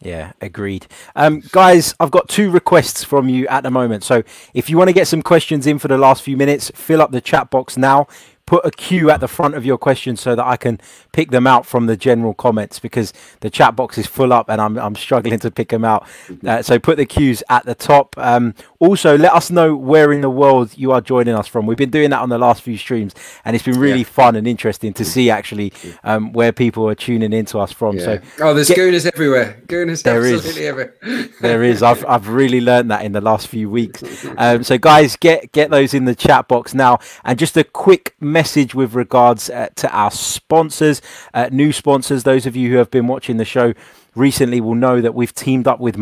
[0.00, 0.86] Yeah, agreed.
[1.16, 4.04] Um, guys, I've got two requests from you at the moment.
[4.04, 7.00] So if you want to get some questions in for the last few minutes, fill
[7.00, 8.08] up the chat box now
[8.46, 10.80] put a Q at the front of your questions so that I can
[11.12, 14.60] pick them out from the general comments because the chat box is full up and
[14.60, 16.06] I'm, I'm struggling to pick them out.
[16.26, 16.48] Mm-hmm.
[16.48, 18.14] Uh, so put the Qs at the top.
[18.18, 18.54] Um,
[18.84, 21.66] also, let us know where in the world you are joining us from.
[21.66, 24.04] We've been doing that on the last few streams and it's been really yeah.
[24.04, 27.96] fun and interesting to see actually um, where people are tuning into us from.
[27.96, 28.04] Yeah.
[28.04, 29.62] So Oh, there's get, gooners everywhere.
[29.66, 30.68] Gooners there absolutely is.
[30.68, 31.28] everywhere.
[31.40, 31.82] there is.
[31.82, 34.02] I've, I've really learned that in the last few weeks.
[34.36, 36.98] Um, so guys, get, get those in the chat box now.
[37.24, 41.00] And just a quick message with regards uh, to our sponsors,
[41.32, 43.74] uh, new sponsors, those of you who have been watching the show
[44.14, 45.96] recently will know that we've teamed up with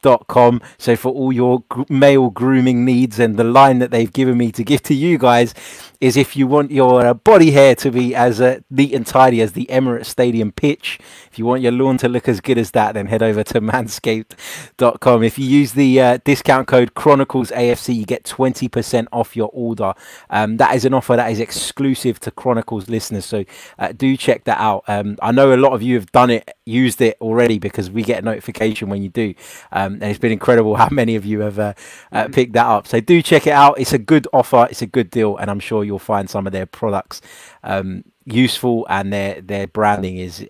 [0.00, 0.60] manscaped.com.
[0.78, 4.64] So for all your male grooming needs and the line that they've given me to
[4.64, 5.54] give to you guys
[6.00, 9.42] is if you want your uh, body hair to be as uh, neat and tidy
[9.42, 10.98] as the Emirates Stadium pitch,
[11.30, 13.60] if you want your lawn to look as good as that, then head over to
[13.60, 15.22] manscaped.com.
[15.22, 19.92] If you use the uh, discount code Chronicles AFC, you get 20% off your order.
[20.30, 23.44] Um, that is an offer that is exclusive to Chronicles listeners, so
[23.78, 24.84] uh, do check that out.
[24.88, 28.02] Um, I know a lot of you have done it, used it already because we
[28.02, 29.34] get a notification when you do,
[29.72, 31.74] um, and it's been incredible how many of you have uh,
[32.12, 32.32] uh, mm-hmm.
[32.32, 32.86] picked that up.
[32.86, 33.78] So do check it out.
[33.78, 36.52] It's a good offer, it's a good deal, and I'm sure you'll find some of
[36.52, 37.20] their products
[37.62, 40.46] um, useful and their their branding is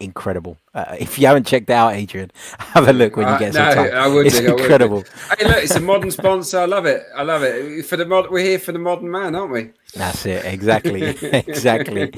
[0.00, 0.58] incredible.
[0.74, 3.64] Uh, if you haven't checked out, Adrian, have a look when you uh, get uh,
[3.64, 3.96] no, some time.
[3.96, 5.04] I would it's do, incredible.
[5.38, 6.58] Hey, look, it's a modern sponsor.
[6.58, 7.04] I love it.
[7.14, 7.84] I love it.
[7.84, 9.70] For the mod, we're here for the modern man, aren't we?
[9.94, 10.44] That's it.
[10.44, 11.02] Exactly.
[11.22, 12.10] exactly.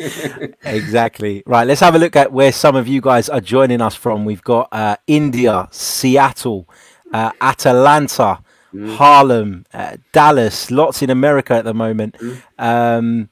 [0.64, 1.42] exactly.
[1.46, 1.66] Right.
[1.66, 4.24] Let's have a look at where some of you guys are joining us from.
[4.24, 6.68] We've got uh, India, Seattle,
[7.12, 8.40] uh, Atlanta
[8.74, 8.96] mm.
[8.96, 12.16] Harlem, uh, Dallas, lots in America at the moment.
[12.18, 12.42] Mm.
[12.58, 13.28] Um,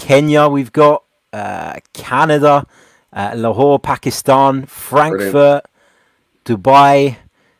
[0.00, 2.66] Kenya, we've got uh, Canada,
[3.12, 5.64] uh, Lahore, Pakistan, Frankfurt,
[6.44, 6.62] Brilliant.
[6.62, 7.16] Dubai,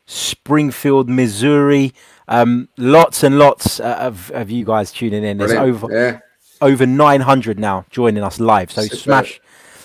[0.07, 1.92] Springfield, Missouri.
[2.29, 5.37] Um, lots and lots uh, of, of you guys tuning in.
[5.37, 5.85] There's Brilliant.
[5.85, 6.18] over yeah.
[6.62, 8.70] over 900 now joining us live.
[8.72, 8.96] So Super.
[8.96, 9.40] smash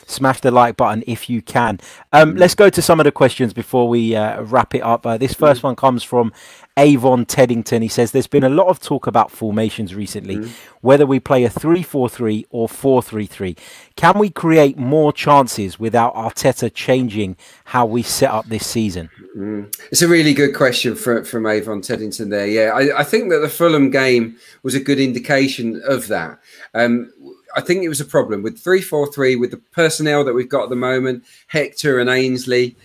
[0.06, 1.80] smash the like button if you can.
[2.14, 5.06] Um, let's go to some of the questions before we uh, wrap it up.
[5.06, 6.32] Uh, this first one comes from
[6.78, 7.82] Avon Teddington.
[7.82, 10.50] He says there's been a lot of talk about formations recently, mm.
[10.82, 13.56] whether we play a 3 4 3 or 4 3 3.
[13.96, 19.10] Can we create more chances without Arteta changing how we set up this season?
[19.38, 19.74] Mm.
[19.92, 22.48] It's a really good question for, from Avon Teddington there.
[22.48, 26.40] Yeah, I, I, think that the Fulham game was a good indication of that.
[26.74, 27.12] Um,
[27.56, 30.50] I think it was a problem with 3 4 3 with the personnel that we've
[30.50, 32.76] got at the moment, Hector and Ainsley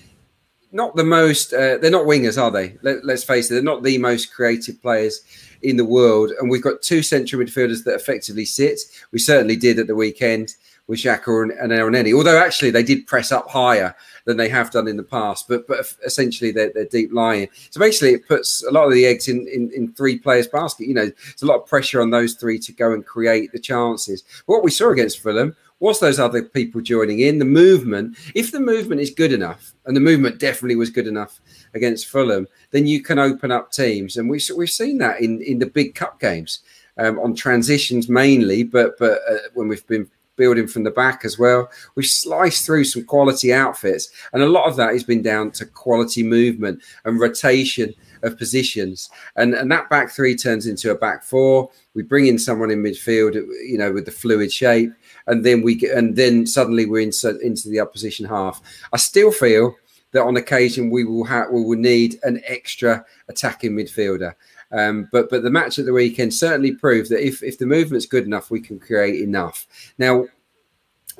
[0.72, 1.52] not the most.
[1.52, 2.76] Uh, they're not wingers, are they?
[2.82, 3.54] Let, us face it.
[3.54, 5.20] They're not the most creative players
[5.62, 6.32] in the world.
[6.38, 8.80] And we've got two central midfielders that effectively sit.
[9.12, 10.54] We certainly did at the weekend
[10.90, 12.12] with Xhaka and, and Elneny.
[12.12, 15.46] Although actually they did press up higher than they have done in the past.
[15.48, 17.48] But but essentially they're, they're deep lying.
[17.70, 20.88] So basically it puts a lot of the eggs in, in, in three players' basket.
[20.88, 23.60] You know, there's a lot of pressure on those three to go and create the
[23.60, 24.24] chances.
[24.46, 28.18] What we saw against Fulham was those other people joining in the movement.
[28.34, 31.40] If the movement is good enough, and the movement definitely was good enough
[31.72, 35.60] against Fulham, then you can open up teams, and we've we've seen that in in
[35.60, 36.60] the big cup games
[36.98, 41.38] um, on transitions mainly, but but uh, when we've been building from the back as
[41.38, 41.70] well.
[41.94, 45.66] We've sliced through some quality outfits, and a lot of that has been down to
[45.66, 49.08] quality movement and rotation of positions.
[49.36, 51.70] And and that back three turns into a back four.
[51.94, 54.92] We bring in someone in midfield, you know, with the fluid shape
[55.26, 58.60] and then we get, and then suddenly we're into, into the opposition half.
[58.92, 59.76] I still feel
[60.12, 64.34] that on occasion we will have we will need an extra attacking midfielder.
[64.72, 68.06] Um, but but the match at the weekend certainly proved that if if the movement's
[68.06, 69.66] good enough, we can create enough.
[69.98, 70.26] Now,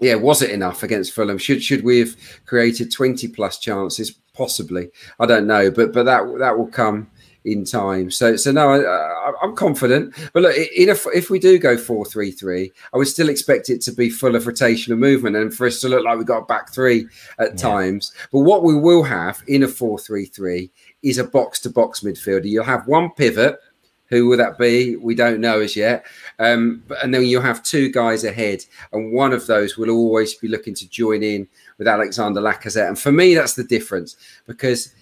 [0.00, 1.38] yeah, was it enough against Fulham?
[1.38, 4.12] Should should we have created twenty plus chances?
[4.32, 7.10] Possibly, I don't know, but but that that will come
[7.44, 8.10] in time.
[8.10, 10.14] So, so no, I, am confident.
[10.32, 13.80] But look, if if we do go four three three, I would still expect it
[13.82, 16.72] to be full of rotational movement and for us to look like we got back
[16.72, 17.06] three
[17.38, 17.56] at yeah.
[17.56, 18.12] times.
[18.32, 20.70] But what we will have in a four three three
[21.02, 22.44] is a box to box midfielder.
[22.44, 23.58] You'll have one pivot.
[24.08, 24.96] Who will that be?
[24.96, 26.04] We don't know as yet.
[26.40, 30.34] Um, but, and then you'll have two guys ahead, and one of those will always
[30.34, 31.46] be looking to join in
[31.78, 32.88] with Alexander Lacazette.
[32.88, 34.92] And for me, that's the difference because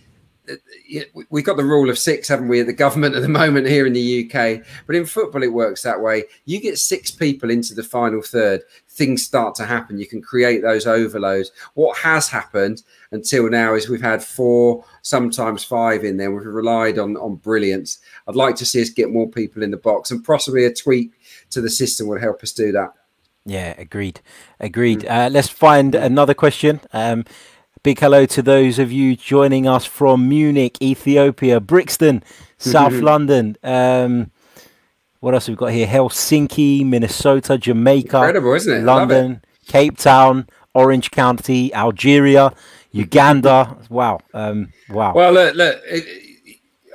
[1.30, 3.86] we've got the rule of six, haven't we, at the government at the moment here
[3.86, 4.62] in the UK?
[4.86, 6.24] But in football, it works that way.
[6.44, 9.98] You get six people into the final third, things start to happen.
[9.98, 11.52] You can create those overloads.
[11.74, 12.82] What has happened
[13.12, 16.30] until now is we've had four, sometimes five in there.
[16.30, 17.98] We've relied on on brilliance.
[18.26, 21.12] I'd like to see us get more people in the box, and possibly a tweak
[21.50, 22.92] to the system would help us do that.
[23.44, 24.20] Yeah, agreed.
[24.60, 25.00] Agreed.
[25.00, 25.10] Mm.
[25.10, 26.80] Uh, let's find another question.
[26.92, 27.24] Um,
[27.84, 32.24] Big hello to those of you joining us from Munich, Ethiopia, Brixton,
[32.58, 33.56] South London.
[33.62, 34.32] Um,
[35.20, 35.86] What else we've we got here?
[35.86, 38.82] Helsinki, Minnesota, Jamaica, Incredible, isn't it?
[38.82, 42.52] London, Cape Town, Orange County, Algeria,
[42.92, 43.76] Uganda.
[43.90, 45.14] Wow, um, wow.
[45.14, 45.82] Well, look, look.
[45.86, 46.24] It,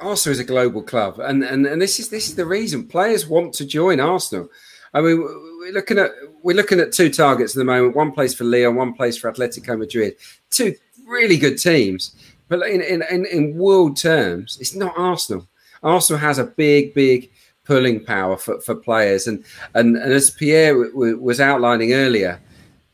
[0.01, 3.27] Arsenal is a global club, and, and and this is this is the reason players
[3.27, 4.49] want to join Arsenal.
[4.93, 7.95] I mean, we're looking at we're looking at two targets at the moment.
[7.95, 10.15] One place for Lyon, one place for Atletico Madrid.
[10.49, 10.75] Two
[11.07, 12.15] really good teams,
[12.47, 15.47] but in in, in, in world terms, it's not Arsenal.
[15.83, 17.29] Arsenal has a big, big
[17.65, 22.41] pulling power for, for players, and and, and as Pierre w- w- was outlining earlier,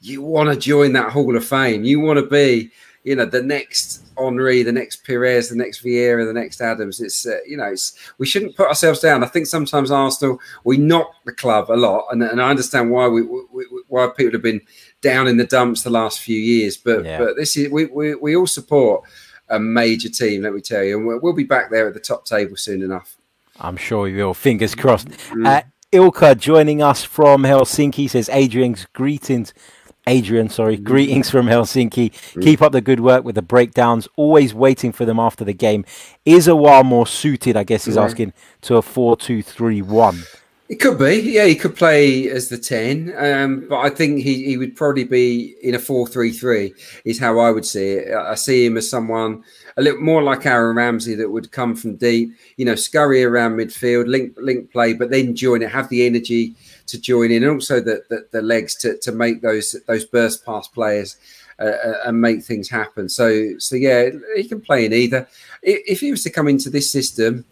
[0.01, 1.83] you want to join that Hall of Fame.
[1.83, 2.71] You want to be,
[3.03, 6.99] you know, the next Henri, the next Pires, the next Vieira, the next Adams.
[6.99, 9.23] It's uh, you know, it's, we shouldn't put ourselves down.
[9.23, 13.07] I think sometimes Arsenal we knock the club a lot, and, and I understand why
[13.07, 14.61] we, we, why people have been
[15.01, 16.77] down in the dumps the last few years.
[16.77, 17.19] But yeah.
[17.19, 19.03] but this is we, we we all support
[19.49, 21.99] a major team, let me tell you, and we'll, we'll be back there at the
[21.99, 23.17] top table soon enough.
[23.59, 24.33] I'm sure we will.
[24.33, 25.07] Fingers crossed.
[25.07, 25.47] Mm.
[25.47, 29.53] Uh, Ilka joining us from Helsinki says Adrian's greetings
[30.09, 30.77] Adrian, sorry.
[30.77, 30.83] Mm.
[30.83, 32.11] Greetings from Helsinki.
[32.11, 32.43] Mm.
[32.43, 34.07] Keep up the good work with the breakdowns.
[34.15, 35.85] Always waiting for them after the game.
[36.25, 38.03] Is Aouar more suited, I guess he's yeah.
[38.03, 40.23] asking, to a 4 2 3 1?
[40.69, 41.45] It could be, yeah.
[41.45, 45.55] He could play as the ten, um, but I think he, he would probably be
[45.63, 46.75] in a four-three-three.
[47.05, 48.13] Is how I would see it.
[48.13, 49.43] I see him as someone
[49.77, 53.57] a little more like Aaron Ramsey that would come from deep, you know, scurry around
[53.57, 56.53] midfield, link link play, but then join it, have the energy
[56.89, 60.45] to join in, and also the the, the legs to to make those those burst
[60.45, 61.17] past players.
[61.59, 63.09] Uh, uh, and make things happen.
[63.09, 65.27] So, so yeah, he can play in either.
[65.61, 67.43] If he was to come into this system,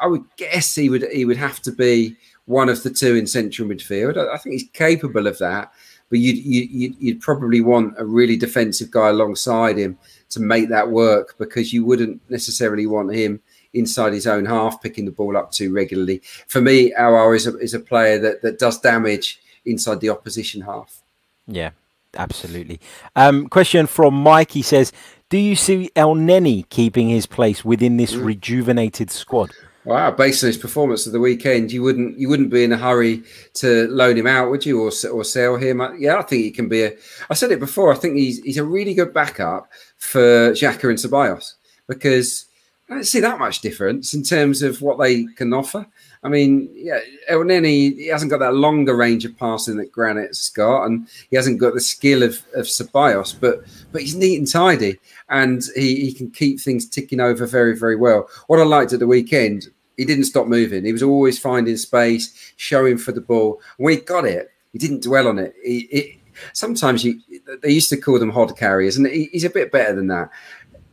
[0.00, 3.28] I would guess he would he would have to be one of the two in
[3.28, 4.16] central midfield.
[4.16, 5.72] I, I think he's capable of that,
[6.10, 9.96] but you'd, you, you'd probably want a really defensive guy alongside him
[10.30, 13.40] to make that work because you wouldn't necessarily want him
[13.74, 16.22] inside his own half, picking the ball up too regularly.
[16.48, 20.62] For me, Aouar is a, is a player that, that does damage inside the opposition
[20.62, 21.02] half.
[21.46, 21.70] Yeah,
[22.16, 22.80] absolutely.
[23.16, 24.50] Um, question from Mike.
[24.52, 24.92] He says,
[25.28, 28.24] "Do you see Elneny keeping his place within this mm.
[28.24, 29.52] rejuvenated squad?"
[29.84, 32.76] Wow, based on his performance of the weekend, you wouldn't you wouldn't be in a
[32.76, 35.82] hurry to loan him out, would you, or or sell him?
[35.98, 36.92] Yeah, I think he can be a.
[37.28, 37.92] I said it before.
[37.92, 41.54] I think he's he's a really good backup for Xhaka and Ceballos
[41.88, 42.46] because
[42.92, 45.86] I don't see that much difference in terms of what they can offer.
[46.22, 50.84] I mean, yeah, Elneny, he hasn't got that longer range of passing that Granit's got,
[50.84, 55.00] and he hasn't got the skill of, of Ceballos, but but he's neat and tidy,
[55.30, 58.28] and he, he can keep things ticking over very, very well.
[58.46, 60.84] What I liked at the weekend, he didn't stop moving.
[60.84, 63.62] He was always finding space, showing for the ball.
[63.78, 65.54] When he got it, he didn't dwell on it.
[65.64, 66.20] He,
[66.52, 67.20] sometimes you,
[67.62, 70.30] they used to call them hod carriers, and he, he's a bit better than that.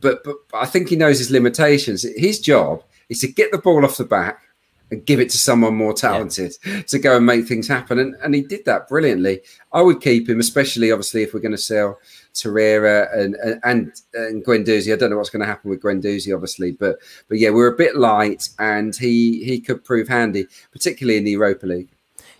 [0.01, 2.05] But, but I think he knows his limitations.
[2.15, 4.41] His job is to get the ball off the back
[4.91, 6.81] and give it to someone more talented yeah.
[6.81, 7.99] to go and make things happen.
[7.99, 9.41] And, and he did that brilliantly.
[9.71, 11.99] I would keep him, especially obviously if we're going to sell
[12.33, 14.93] Torreira and and and Guendouzi.
[14.93, 16.97] I don't know what's going to happen with Guendouzi, obviously, but
[17.27, 21.31] but yeah, we're a bit light, and he he could prove handy, particularly in the
[21.31, 21.89] Europa League.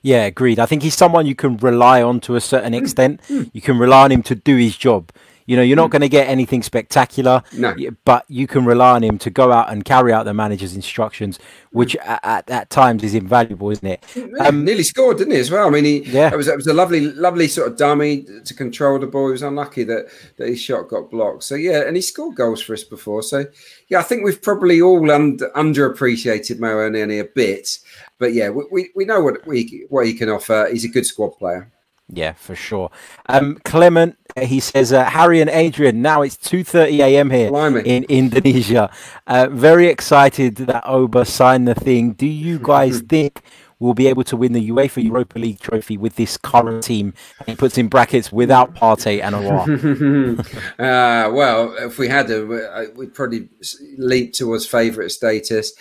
[0.01, 0.59] Yeah, agreed.
[0.59, 2.79] I think he's someone you can rely on to a certain hmm.
[2.79, 3.21] extent.
[3.27, 3.43] Hmm.
[3.53, 5.11] you can rely on him to do his job.
[5.49, 5.93] You know, you're not mm.
[5.93, 7.73] going to get anything spectacular, no.
[8.05, 11.39] but you can rely on him to go out and carry out the manager's instructions,
[11.71, 12.07] which mm.
[12.07, 14.05] at, at, at, times is invaluable, isn't it?
[14.41, 15.65] Um, nearly scored, didn't he, as well?
[15.65, 18.53] I mean, he, yeah, it was, it was a lovely, lovely sort of dummy to
[18.53, 19.25] control the ball.
[19.29, 21.45] He was unlucky that, that his shot got blocked.
[21.45, 23.23] So, yeah, and he scored goals for us before.
[23.23, 23.45] So,
[23.87, 27.79] yeah, I think we've probably all under, underappreciated Mo Elneny a bit.
[28.19, 30.69] But, yeah, we, we, we know what, we, what he can offer.
[30.71, 31.71] He's a good squad player.
[32.11, 32.89] Yeah, for sure.
[33.27, 37.29] Um, Clement, he says, uh, Harry and Adrian, now it's 2.30 a.m.
[37.29, 37.81] here Blimey.
[37.85, 38.89] in Indonesia.
[39.27, 42.13] Uh, very excited that Auba signed the thing.
[42.13, 43.43] Do you guys think
[43.77, 47.13] we'll be able to win the UEFA Europa League trophy with this current team?
[47.45, 50.39] he puts in brackets without Partey and Aouar.
[50.79, 53.49] uh, well, if we had to, we'd probably
[53.97, 55.73] leap towards favourite status.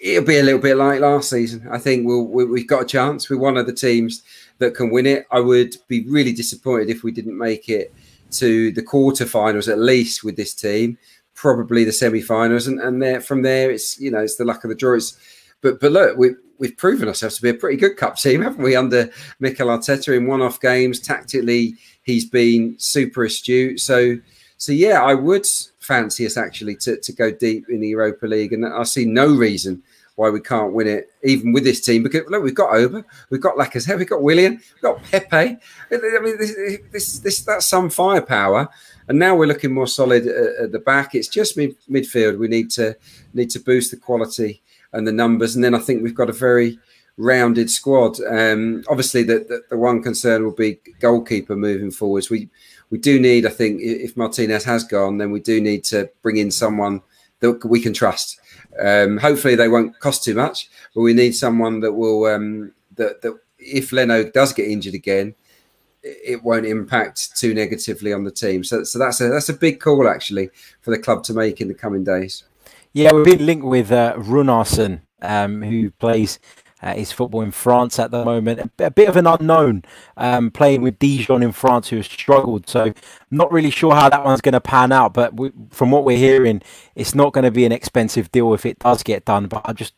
[0.00, 1.68] It'll be a little bit like last season.
[1.70, 3.30] I think we'll, we, we've got a chance.
[3.30, 4.24] We're one of the teams–
[4.58, 5.26] that can win it.
[5.30, 7.94] I would be really disappointed if we didn't make it
[8.32, 10.98] to the quarterfinals at least with this team,
[11.34, 14.70] probably the semi-finals, and and there from there it's you know it's the luck of
[14.70, 14.96] the draw.
[14.96, 15.18] It's,
[15.60, 18.62] but but look, we we've proven ourselves to be a pretty good cup team, haven't
[18.62, 18.76] we?
[18.76, 23.80] Under Mikel Arteta in one-off games, tactically he's been super astute.
[23.80, 24.16] So
[24.56, 25.46] so yeah, I would
[25.78, 29.34] fancy us actually to to go deep in the Europa League, and I see no
[29.34, 29.82] reason
[30.18, 32.02] why we can't win it, even with this team.
[32.02, 35.36] Because look, we've got Auba, we've got Lacazette, we've got Willian, we've got Pepe.
[35.36, 35.58] I
[35.90, 36.56] mean, this,
[36.92, 38.68] this, this that's some firepower.
[39.06, 41.14] And now we're looking more solid at, at the back.
[41.14, 42.36] It's just mid, midfield.
[42.36, 42.96] We need to
[43.32, 44.60] need to boost the quality
[44.92, 45.54] and the numbers.
[45.54, 46.80] And then I think we've got a very
[47.16, 48.20] rounded squad.
[48.20, 52.28] Um, obviously, the, the, the one concern will be goalkeeper moving forwards.
[52.28, 52.50] We
[52.90, 56.38] we do need, I think, if Martinez has gone, then we do need to bring
[56.38, 57.02] in someone
[57.38, 58.40] that we can trust.
[58.80, 63.22] Um, hopefully, they won't cost too much, but we need someone that will um, that
[63.22, 65.34] that if Leno does get injured again,
[66.02, 68.64] it won't impact too negatively on the team.
[68.64, 70.50] So, so that's a that's a big call actually
[70.80, 72.44] for the club to make in the coming days.
[72.92, 76.38] Yeah, we've been linked with uh, Runarsson, um, who plays
[76.82, 78.70] uh, his football in France at the moment.
[78.78, 79.84] A, bit of an unknown
[80.16, 82.68] um, playing with Dijon in France, who has struggled.
[82.68, 82.92] So,
[83.30, 85.14] not really sure how that one's going to pan out.
[85.14, 86.62] But we, from what we're hearing,
[86.94, 89.46] it's not going to be an expensive deal if it does get done.
[89.46, 89.94] But I just,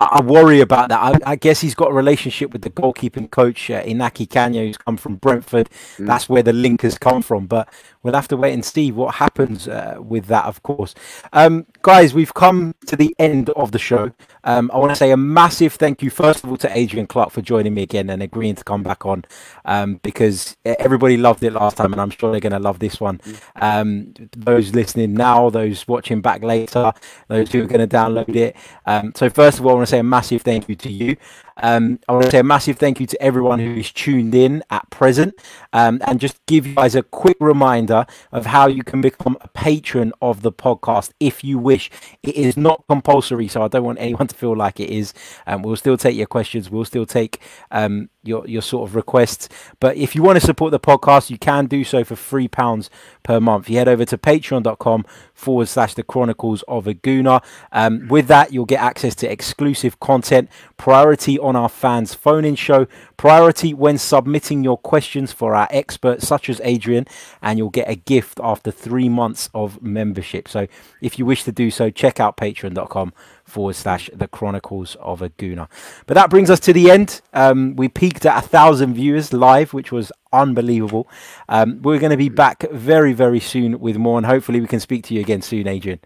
[0.00, 1.00] I worry about that.
[1.00, 4.78] I, I, guess he's got a relationship with the goalkeeping coach uh, Iñaki Caña, who's
[4.78, 5.68] come from Brentford.
[5.96, 6.06] Mm.
[6.06, 7.46] That's where the link has come from.
[7.46, 7.68] But
[8.08, 10.94] we'll have to wait and see what happens uh, with that, of course.
[11.34, 14.12] Um, guys, we've come to the end of the show.
[14.44, 17.30] Um, I want to say a massive thank you, first of all, to Adrian Clarke
[17.30, 19.26] for joining me again and agreeing to come back on
[19.66, 22.98] um, because everybody loved it last time, and I'm sure they're going to love this
[22.98, 23.20] one.
[23.56, 26.92] Um, those listening now, those watching back later,
[27.28, 28.56] those who are going to download it.
[28.86, 31.16] Um, so, first of all, I want to say a massive thank you to you.
[31.58, 34.62] Um, I want to say a massive thank you to everyone who is tuned in
[34.70, 35.34] at present,
[35.72, 39.48] um, and just give you guys a quick reminder of how you can become a
[39.48, 41.90] patron of the podcast if you wish.
[42.22, 45.14] It is not compulsory, so I don't want anyone to feel like it is.
[45.46, 46.70] Um, we'll still take your questions.
[46.70, 47.40] We'll still take
[47.70, 49.48] um, your your sort of requests.
[49.80, 52.90] But if you want to support the podcast, you can do so for three pounds
[53.22, 53.68] per month.
[53.68, 55.04] You head over to patreon.com
[55.34, 57.42] forward slash the chronicles of a gooner.
[57.72, 62.86] Um, with that, you'll get access to exclusive content, priority our fans phone in show,
[63.16, 67.06] priority when submitting your questions for our experts such as Adrian,
[67.40, 70.48] and you'll get a gift after three months of membership.
[70.48, 70.66] So
[71.00, 73.12] if you wish to do so, check out patreon.com
[73.44, 75.30] forward slash the Chronicles of a.
[75.38, 77.20] But that brings us to the end.
[77.32, 81.08] Um, we peaked at a thousand viewers live, which was unbelievable.
[81.48, 84.80] Um, we're going to be back very, very soon with more, and hopefully we can
[84.80, 86.00] speak to you again soon, Adrian.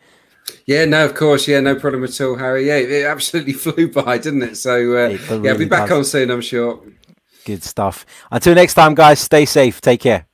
[0.66, 2.66] Yeah, no, of course, yeah, no problem at all, Harry.
[2.66, 4.57] Yeah, it absolutely flew by, didn't it?
[4.57, 5.99] So, uh, it yeah, I'll be back does.
[5.99, 6.82] on soon, I'm sure.
[7.45, 8.07] Good stuff.
[8.30, 9.80] Until next time, guys, stay safe.
[9.80, 10.26] Take care.